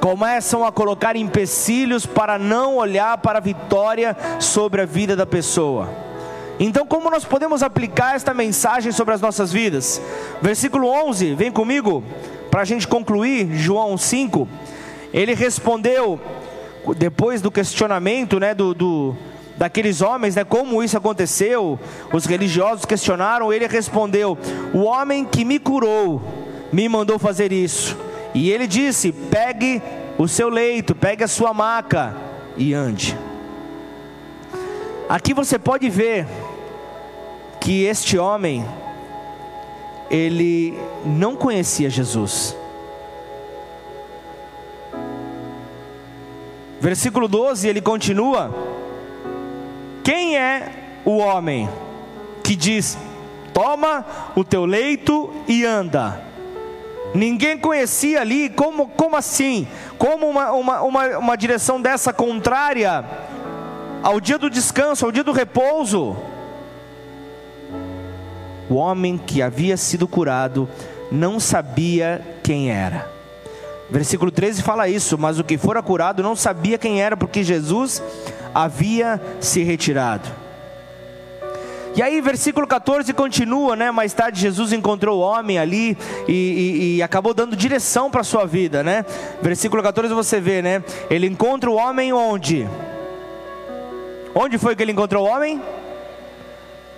[0.00, 5.88] Começam a colocar empecilhos para não olhar para a vitória sobre a vida da pessoa.
[6.58, 10.02] Então, como nós podemos aplicar esta mensagem sobre as nossas vidas?
[10.42, 12.02] Versículo 11, vem comigo,
[12.50, 14.48] para a gente concluir, João 5.
[15.14, 16.20] Ele respondeu,
[16.96, 19.16] depois do questionamento, né, do, do
[19.62, 21.78] daqueles homens, né, como isso aconteceu,
[22.12, 24.36] os religiosos questionaram, ele respondeu:
[24.74, 26.20] O homem que me curou
[26.72, 27.96] me mandou fazer isso.
[28.34, 29.80] E ele disse: Pegue
[30.18, 32.12] o seu leito, pegue a sua maca
[32.56, 33.16] e ande.
[35.08, 36.26] Aqui você pode ver
[37.60, 38.66] que este homem
[40.10, 42.56] ele não conhecia Jesus.
[46.80, 48.71] Versículo 12, ele continua:
[50.02, 51.68] Quem é o homem
[52.42, 52.98] que diz:
[53.52, 56.20] Toma o teu leito e anda?
[57.14, 59.66] Ninguém conhecia ali, como, como assim?
[59.98, 63.04] Como uma, uma, uma, uma direção dessa contrária
[64.02, 66.16] ao dia do descanso, ao dia do repouso?
[68.70, 70.68] O homem que havia sido curado
[71.10, 73.10] não sabia quem era.
[73.90, 78.02] Versículo 13 fala isso, mas o que fora curado não sabia quem era, porque Jesus
[78.54, 80.28] havia se retirado.
[81.94, 83.90] E aí, versículo 14 continua, né?
[83.90, 85.96] Mais tarde, Jesus encontrou o homem ali
[86.26, 89.04] e, e, e acabou dando direção para a sua vida, né?
[89.42, 90.82] Versículo 14 você vê, né?
[91.10, 92.66] Ele encontra o homem onde?
[94.34, 95.60] Onde foi que ele encontrou o homem?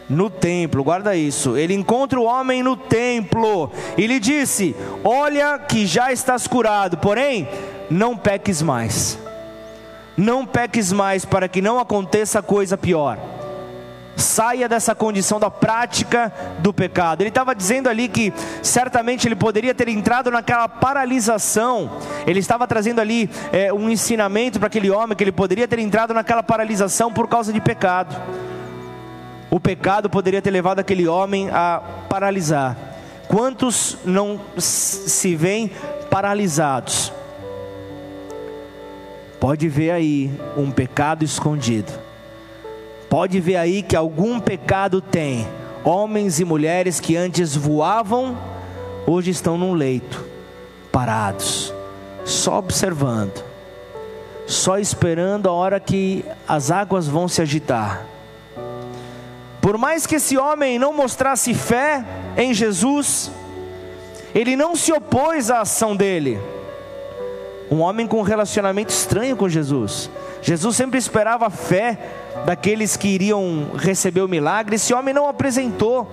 [0.09, 1.57] no templo, guarda isso.
[1.57, 7.49] Ele encontra o homem no templo e lhe disse: Olha que já estás curado, porém,
[7.91, 9.19] não peques mais.
[10.17, 13.19] Não peques mais para que não aconteça coisa pior.
[14.17, 17.23] Saia dessa condição da prática do pecado.
[17.23, 21.91] Ele estava dizendo ali que certamente ele poderia ter entrado naquela paralisação.
[22.25, 26.15] Ele estava trazendo ali é, um ensinamento para aquele homem que ele poderia ter entrado
[26.15, 28.15] naquela paralisação por causa de pecado
[29.55, 32.77] o pecado poderia ter levado aquele homem a paralisar.
[33.29, 35.71] Quantos não se veem
[36.11, 37.13] paralisados?
[39.45, 41.93] Pode ver aí um pecado escondido.
[43.11, 45.47] Pode ver aí que algum pecado tem.
[45.85, 48.39] Homens e mulheres que antes voavam,
[49.07, 50.25] hoje estão num leito,
[50.91, 51.75] parados,
[52.25, 53.45] só observando,
[54.47, 58.07] só esperando a hora que as águas vão se agitar
[59.65, 62.05] por mais que esse homem não mostrasse fé
[62.37, 63.31] em Jesus,
[64.35, 66.39] ele não se opôs à ação dele.
[67.71, 70.11] Um homem com um relacionamento estranho com Jesus.
[70.43, 71.99] Jesus sempre esperava a fé
[72.45, 74.77] daqueles que iriam receber o milagre.
[74.77, 76.11] Esse homem não apresentou.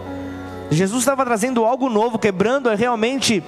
[0.69, 3.43] Jesus estava trazendo algo novo, quebrando realmente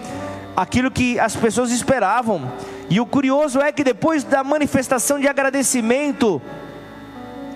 [0.55, 2.51] aquilo que as pessoas esperavam.
[2.89, 6.41] E o curioso é que depois da manifestação de agradecimento,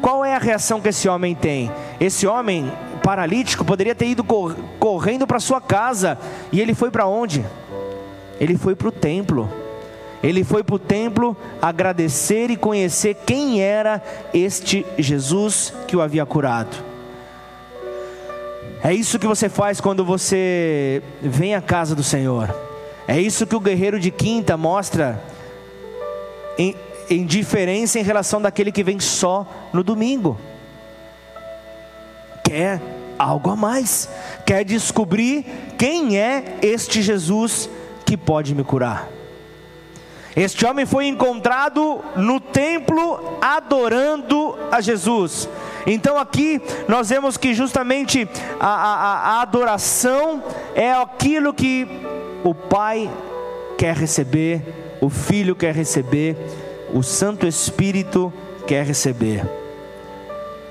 [0.01, 1.69] qual é a reação que esse homem tem?
[1.99, 2.71] Esse homem
[3.03, 4.23] paralítico poderia ter ido
[4.79, 6.17] correndo para sua casa,
[6.51, 7.45] e ele foi para onde?
[8.39, 9.49] Ele foi para o templo.
[10.21, 14.01] Ele foi para o templo agradecer e conhecer quem era
[14.33, 16.75] este Jesus que o havia curado.
[18.83, 22.53] É isso que você faz quando você vem à casa do Senhor.
[23.07, 25.21] É isso que o guerreiro de quinta mostra
[26.57, 26.75] em,
[27.09, 30.37] em diferença em relação daquele que vem só no domingo.
[32.43, 32.81] Quer
[33.17, 34.09] algo a mais,
[34.45, 35.45] quer descobrir
[35.77, 37.69] quem é este Jesus
[38.05, 39.16] que pode me curar.
[40.37, 45.49] Este homem foi encontrado no templo adorando a Jesus.
[45.85, 48.29] Então aqui nós vemos que justamente
[48.59, 50.41] a, a, a adoração
[50.73, 51.85] é aquilo que
[52.43, 53.09] o Pai
[53.77, 56.37] quer receber, o Filho quer receber
[56.93, 58.31] o Santo Espírito
[58.65, 59.45] quer receber.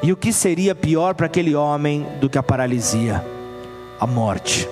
[0.03, 3.25] E o que seria pior para aquele homem do que a paralisia?
[3.99, 4.69] A morte.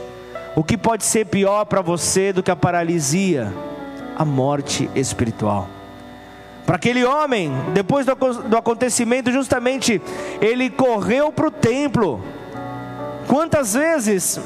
[0.54, 3.52] O que pode ser pior para você do que a paralisia?
[4.16, 5.68] A morte espiritual.
[6.66, 10.00] Para aquele homem, depois do, do acontecimento, justamente,
[10.40, 12.22] ele correu para o templo.
[13.26, 14.40] Quantas vezes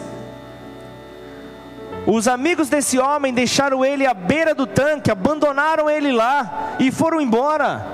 [2.07, 7.21] os amigos desse homem deixaram ele à beira do tanque, abandonaram ele lá e foram
[7.21, 7.87] embora.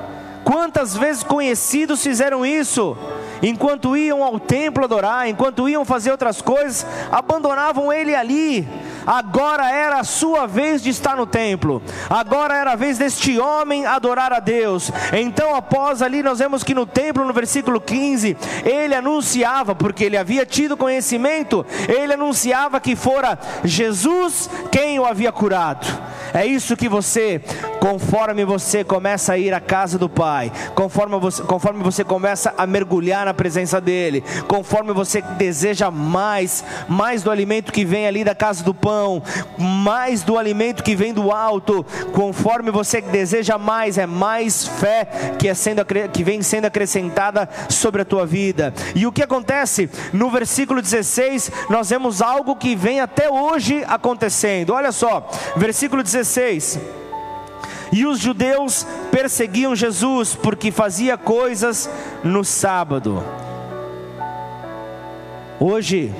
[0.45, 2.97] Quantas vezes conhecidos fizeram isso?
[3.43, 8.69] Enquanto iam ao templo adorar, enquanto iam fazer outras coisas, abandonavam ele ali.
[9.07, 11.83] Agora era a sua vez de estar no templo.
[12.09, 14.91] Agora era a vez deste homem adorar a Deus.
[15.13, 20.17] Então, após ali, nós vemos que no templo, no versículo 15, ele anunciava, porque ele
[20.17, 25.87] havia tido conhecimento, ele anunciava que fora Jesus quem o havia curado.
[26.33, 27.41] É isso que você,
[27.79, 32.67] conforme você começa a ir à casa do Pai, conforme você, conforme você começa a
[32.67, 38.35] mergulhar na presença dEle, conforme você deseja mais, mais do alimento que vem ali da
[38.35, 39.23] casa do pão,
[39.59, 45.49] mais do alimento que vem do alto, conforme você deseja mais, é mais fé que,
[45.49, 48.73] é sendo, que vem sendo acrescentada sobre a tua vida.
[48.95, 49.91] E o que acontece?
[50.13, 54.73] No versículo 16, nós vemos algo que vem até hoje acontecendo.
[54.73, 56.45] Olha só, versículo 16.
[56.45, 56.81] 16.
[57.93, 61.89] E os judeus perseguiam Jesus porque fazia coisas
[62.25, 63.23] no sábado.
[65.61, 66.13] Hoje,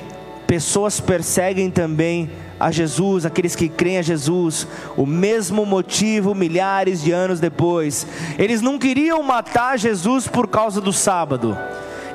[0.47, 7.11] pessoas perseguem também a Jesus, aqueles que creem a Jesus, o mesmo motivo milhares de
[7.11, 8.07] anos depois.
[8.37, 11.57] Eles não queriam matar Jesus por causa do sábado.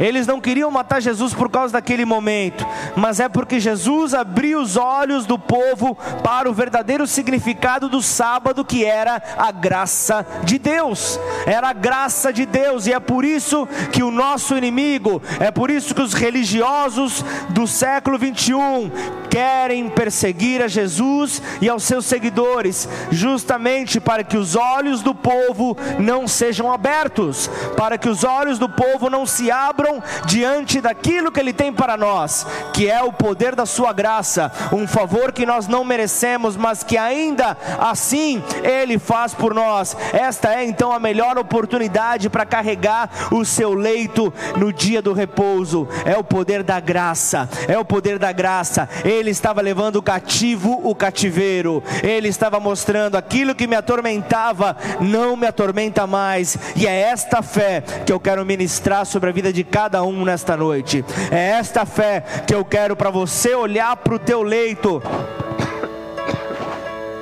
[0.00, 4.76] Eles não queriam matar Jesus por causa daquele momento, mas é porque Jesus abriu os
[4.76, 5.94] olhos do povo
[6.24, 11.20] para o verdadeiro significado do sábado, que era a graça de Deus.
[11.46, 15.70] Era a graça de Deus, e é por isso que o nosso inimigo, é por
[15.70, 18.90] isso que os religiosos do século 21
[19.30, 25.76] querem perseguir a Jesus e aos seus seguidores, justamente para que os olhos do povo
[25.98, 29.89] não sejam abertos, para que os olhos do povo não se abram
[30.26, 34.86] diante daquilo que Ele tem para nós, que é o poder da Sua graça, um
[34.86, 39.96] favor que nós não merecemos, mas que ainda assim Ele faz por nós.
[40.12, 45.88] Esta é então a melhor oportunidade para carregar o seu leito no dia do repouso.
[46.04, 48.88] É o poder da graça, é o poder da graça.
[49.04, 55.36] Ele estava levando o cativo o cativeiro, ele estava mostrando aquilo que me atormentava, não
[55.36, 59.64] me atormenta mais, e é esta fé que eu quero ministrar sobre a vida de
[59.64, 61.02] cada cada um nesta noite.
[61.30, 65.02] É esta fé que eu quero para você olhar para o teu leito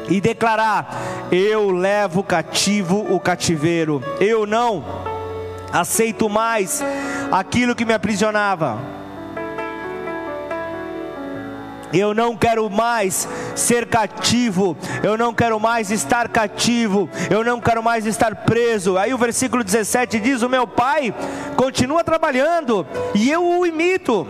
[0.08, 0.92] e declarar:
[1.30, 4.84] Eu levo cativo o cativeiro, eu não
[5.72, 6.82] aceito mais
[7.30, 8.97] aquilo que me aprisionava.
[11.92, 17.82] Eu não quero mais ser cativo, eu não quero mais estar cativo, eu não quero
[17.82, 18.98] mais estar preso.
[18.98, 21.14] Aí o versículo 17 diz: O meu pai
[21.56, 24.26] continua trabalhando e eu o imito.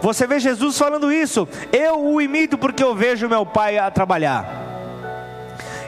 [0.00, 4.62] Você vê Jesus falando isso, eu o imito porque eu vejo meu pai a trabalhar.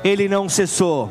[0.04, 1.10] Ele não cessou.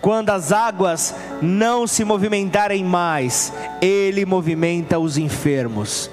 [0.00, 6.10] Quando as águas não se movimentarem mais, ele movimenta os enfermos.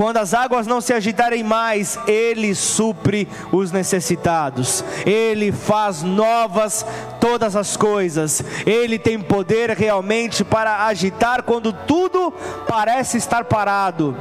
[0.00, 6.86] Quando as águas não se agitarem mais, Ele supre os necessitados, Ele faz novas
[7.20, 12.32] todas as coisas, Ele tem poder realmente para agitar quando tudo
[12.66, 14.16] parece estar parado.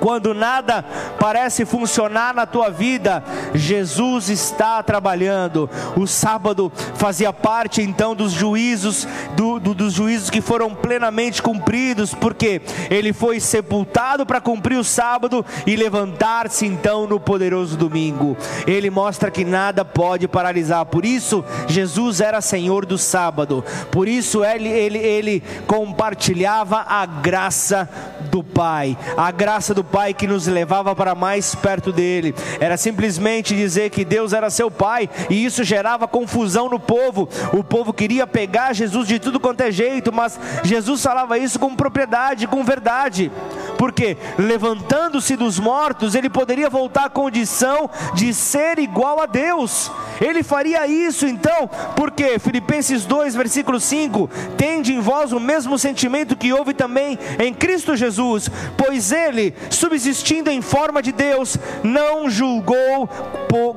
[0.00, 0.84] Quando nada
[1.18, 3.22] parece funcionar na tua vida,
[3.54, 5.68] Jesus está trabalhando.
[5.96, 12.14] O sábado fazia parte então dos juízos, do, do, dos juízos que foram plenamente cumpridos,
[12.14, 18.36] porque ele foi sepultado para cumprir o sábado e levantar-se então no poderoso domingo.
[18.66, 20.86] Ele mostra que nada pode paralisar.
[20.86, 23.64] Por isso, Jesus era Senhor do sábado.
[23.90, 27.88] Por isso, ele, ele, ele compartilhava a graça
[28.30, 32.34] do Pai, a graça do Pai que nos levava para mais perto dele.
[32.60, 37.28] Era simplesmente dizer que Deus era seu Pai, e isso gerava confusão no povo.
[37.52, 41.74] O povo queria pegar Jesus de tudo quanto é jeito, mas Jesus falava isso com
[41.74, 43.32] propriedade, com verdade.
[43.76, 49.90] Porque levantando-se dos mortos, ele poderia voltar à condição de ser igual a Deus.
[50.20, 56.36] Ele faria isso então, porque Filipenses 2, versículo 5: Tende em vós o mesmo sentimento
[56.36, 63.08] que houve também em Cristo Jesus, pois ele, subsistindo em forma de Deus, não julgou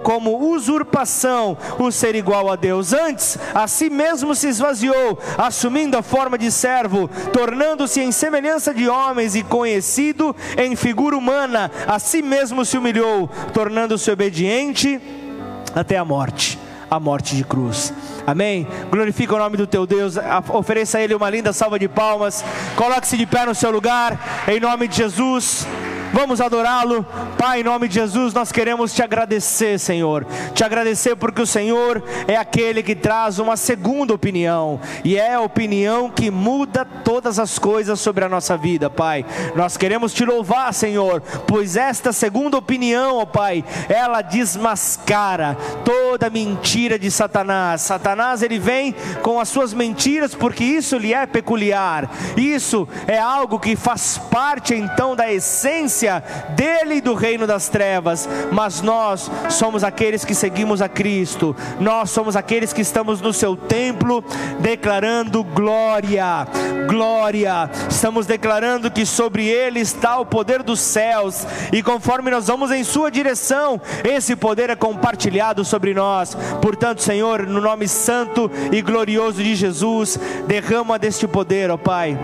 [0.04, 2.94] como usurpação o ser igual a Deus.
[2.94, 8.88] Antes, a si mesmo se esvaziou, assumindo a forma de servo, tornando-se em semelhança de
[8.88, 15.00] homens e conhecido em figura humana, a si mesmo se humilhou, tornando-se obediente
[15.76, 16.60] até a morte
[16.92, 17.94] a morte de cruz.
[18.28, 18.68] Amém?
[18.92, 20.16] Glorifica o nome do teu Deus,
[20.50, 22.44] ofereça a Ele uma linda salva de palmas,
[22.76, 25.66] coloque-se de pé no seu lugar, em nome de Jesus.
[26.14, 27.06] Vamos adorá-lo.
[27.38, 30.26] Pai, em nome de Jesus, nós queremos te agradecer, Senhor.
[30.54, 35.42] Te agradecer porque o Senhor é aquele que traz uma segunda opinião, e é a
[35.42, 39.26] opinião que muda todas as coisas sobre a nossa vida, Pai.
[39.56, 47.00] Nós queremos te louvar, Senhor, pois esta segunda opinião, ó Pai, ela desmascara toda mentira
[47.00, 47.82] de Satanás.
[47.82, 52.12] Satanás, ele vem com as suas mentiras porque isso lhe é peculiar.
[52.36, 56.01] Isso é algo que faz parte então da essência
[56.50, 61.56] dele e do reino das trevas, mas nós somos aqueles que seguimos a Cristo.
[61.80, 64.24] Nós somos aqueles que estamos no seu templo
[64.60, 66.48] declarando glória,
[66.88, 67.70] glória.
[67.90, 72.84] Estamos declarando que sobre ele está o poder dos céus e conforme nós vamos em
[72.84, 76.36] sua direção, esse poder é compartilhado sobre nós.
[76.62, 82.18] Portanto, Senhor, no nome santo e glorioso de Jesus, derrama deste poder, ó Pai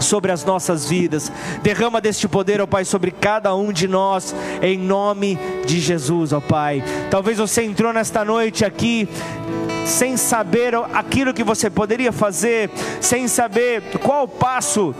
[0.00, 1.30] sobre as nossas vidas.
[1.62, 6.40] Derrama deste poder, ó Pai, sobre cada um de nós, em nome de Jesus, ó
[6.40, 6.82] Pai.
[7.10, 9.08] Talvez você entrou nesta noite aqui
[9.86, 12.70] sem saber aquilo que você poderia fazer,
[13.00, 14.94] sem saber qual passo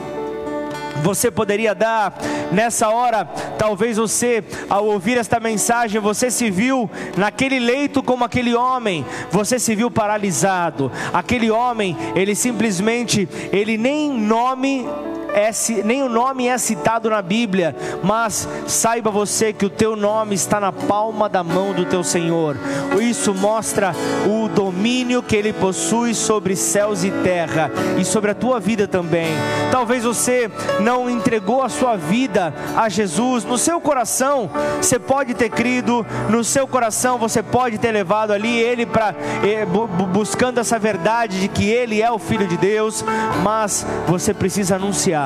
[1.03, 2.18] você poderia dar
[2.53, 3.24] nessa hora.
[3.59, 9.59] Talvez você, ao ouvir esta mensagem, você se viu naquele leito como aquele homem, você
[9.59, 10.90] se viu paralisado.
[11.12, 14.86] Aquele homem, ele simplesmente, ele nem nome
[15.35, 15.51] é,
[15.85, 20.59] nem o nome é citado na Bíblia, mas saiba você que o teu nome está
[20.59, 22.57] na palma da mão do teu Senhor.
[23.01, 23.95] Isso mostra
[24.26, 29.28] o domínio que ele possui sobre céus e terra e sobre a tua vida também.
[29.70, 30.51] Talvez você
[30.81, 34.51] não entregou a sua vida a Jesus no seu coração,
[34.81, 39.14] você pode ter crido, no seu coração você pode ter levado ali ele para
[39.45, 39.66] eh,
[40.12, 43.05] buscando essa verdade de que ele é o filho de Deus,
[43.43, 45.19] mas você precisa anunciar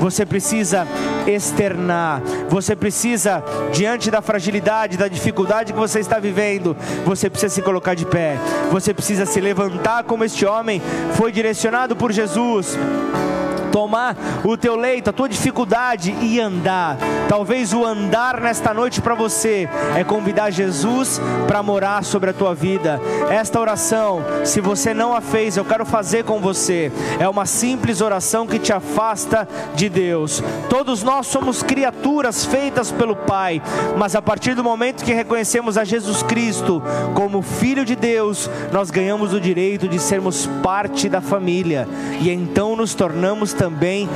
[0.00, 0.86] você precisa
[1.26, 3.42] externar, você precisa,
[3.72, 8.38] diante da fragilidade, da dificuldade que você está vivendo, você precisa se colocar de pé,
[8.70, 10.80] você precisa se levantar como este homem
[11.14, 12.76] foi direcionado por Jesus
[13.74, 16.96] tomar o teu leito, a tua dificuldade e andar.
[17.28, 22.54] Talvez o andar nesta noite para você é convidar Jesus para morar sobre a tua
[22.54, 23.00] vida.
[23.28, 26.92] Esta oração, se você não a fez, eu quero fazer com você.
[27.18, 30.40] É uma simples oração que te afasta de Deus.
[30.70, 33.60] Todos nós somos criaturas feitas pelo Pai,
[33.96, 36.80] mas a partir do momento que reconhecemos a Jesus Cristo
[37.12, 41.88] como Filho de Deus, nós ganhamos o direito de sermos parte da família
[42.20, 44.10] e então nos tornamos também também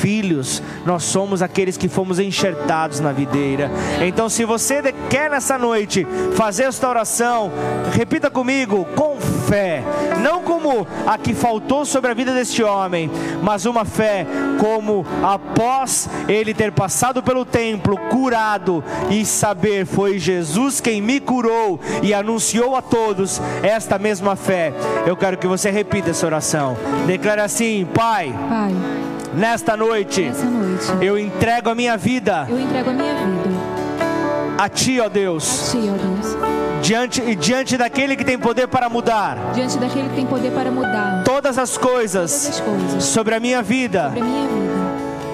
[0.00, 0.62] filhos.
[0.86, 3.70] Nós somos aqueles que fomos enxertados na videira.
[4.00, 4.80] Então, se você
[5.10, 7.52] quer nessa noite fazer esta oração,
[7.92, 9.82] repita comigo, com fé,
[10.22, 13.10] não como a que faltou sobre a vida deste homem,
[13.42, 14.26] mas uma fé
[14.58, 21.78] como após ele ter passado pelo templo, curado e saber foi Jesus quem me curou
[22.02, 24.72] e anunciou a todos esta mesma fé.
[25.06, 26.74] Eu quero que você repita essa oração.
[27.06, 28.32] Declare assim: Pai.
[28.48, 28.93] Pai
[29.36, 32.46] Nesta noite, noite eu entrego a minha vida.
[32.48, 33.50] Eu entrego a minha vida.
[34.56, 35.68] A ti, ó Deus.
[35.68, 36.36] A ti, ó Deus.
[36.82, 39.52] Diante, diante daquele que tem poder para mudar.
[39.54, 41.24] Diante daquele que tem poder para mudar.
[41.24, 44.06] Todas as coisas, Todas as coisas sobre a minha vida.
[44.06, 44.64] A minha vida.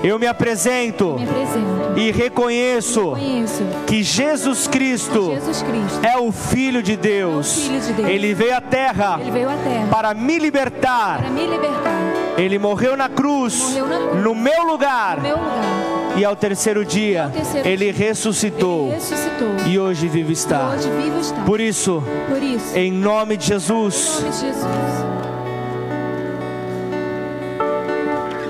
[0.02, 6.32] Eu me apresento, me apresento e reconheço, reconheço que Jesus Cristo, Jesus Cristo é o
[6.32, 7.58] Filho de Deus.
[7.58, 8.08] É filho de Deus.
[8.08, 11.18] Ele, veio à terra veio à terra para me libertar.
[11.18, 11.99] Para me libertar.
[12.40, 15.16] Ele morreu na cruz, morreu na cruz no meu lugar.
[15.18, 16.16] No meu lugar.
[16.16, 19.48] E ao terceiro dia, ao terceiro ele, dia ressuscitou, ele ressuscitou.
[19.66, 20.70] E hoje vivo está.
[20.70, 21.42] Hoje vivo está.
[21.42, 24.18] Por isso, Por isso em nome de Jesus.
[24.18, 24.70] Em nome de Jesus.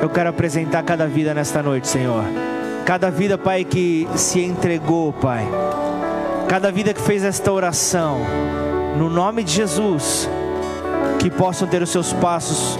[0.00, 2.24] Eu quero apresentar cada vida nesta noite, Senhor.
[2.86, 5.46] Cada vida, Pai, que se entregou, Pai.
[6.48, 8.20] Cada vida que fez esta oração.
[8.96, 10.28] No nome de Jesus.
[11.18, 12.78] Que possam ter os seus passos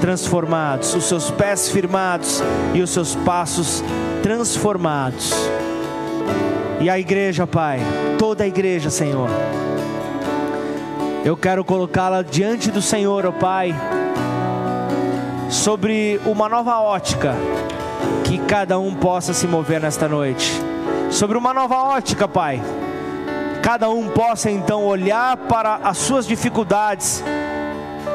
[0.00, 2.42] transformados, os seus pés firmados
[2.74, 3.82] e os seus passos
[4.22, 5.32] transformados.
[6.80, 7.80] E a igreja, Pai,
[8.18, 9.28] toda a igreja, Senhor.
[11.24, 13.74] Eu quero colocá-la diante do Senhor, ó Pai,
[15.50, 17.34] sobre uma nova ótica
[18.24, 20.52] que cada um possa se mover nesta noite.
[21.10, 22.62] Sobre uma nova ótica, Pai.
[23.62, 27.22] Cada um possa então olhar para as suas dificuldades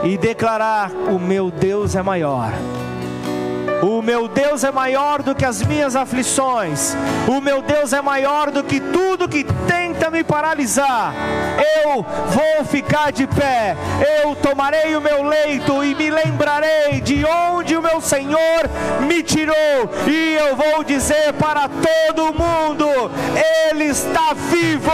[0.04, 2.52] e declarar: O meu Deus é maior.
[4.04, 6.94] Meu Deus é maior do que as minhas aflições.
[7.26, 11.14] O meu Deus é maior do que tudo que tenta me paralisar.
[11.86, 13.78] Eu vou ficar de pé.
[14.22, 18.70] Eu tomarei o meu leito e me lembrarei de onde o meu Senhor
[19.08, 19.56] me tirou.
[20.06, 23.10] E eu vou dizer para todo mundo:
[23.70, 24.92] Ele está vivo.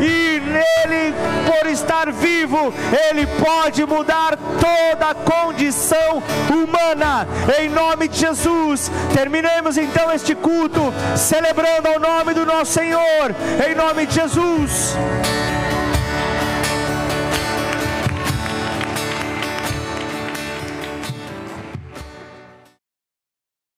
[0.00, 1.14] E nele,
[1.46, 2.72] por estar vivo,
[3.10, 7.26] Ele pode mudar toda a condição humana.
[7.58, 10.80] Em nome de Jesus, terminemos então este culto
[11.16, 13.34] celebrando ao nome do nosso Senhor.
[13.66, 14.94] Em nome de Jesus.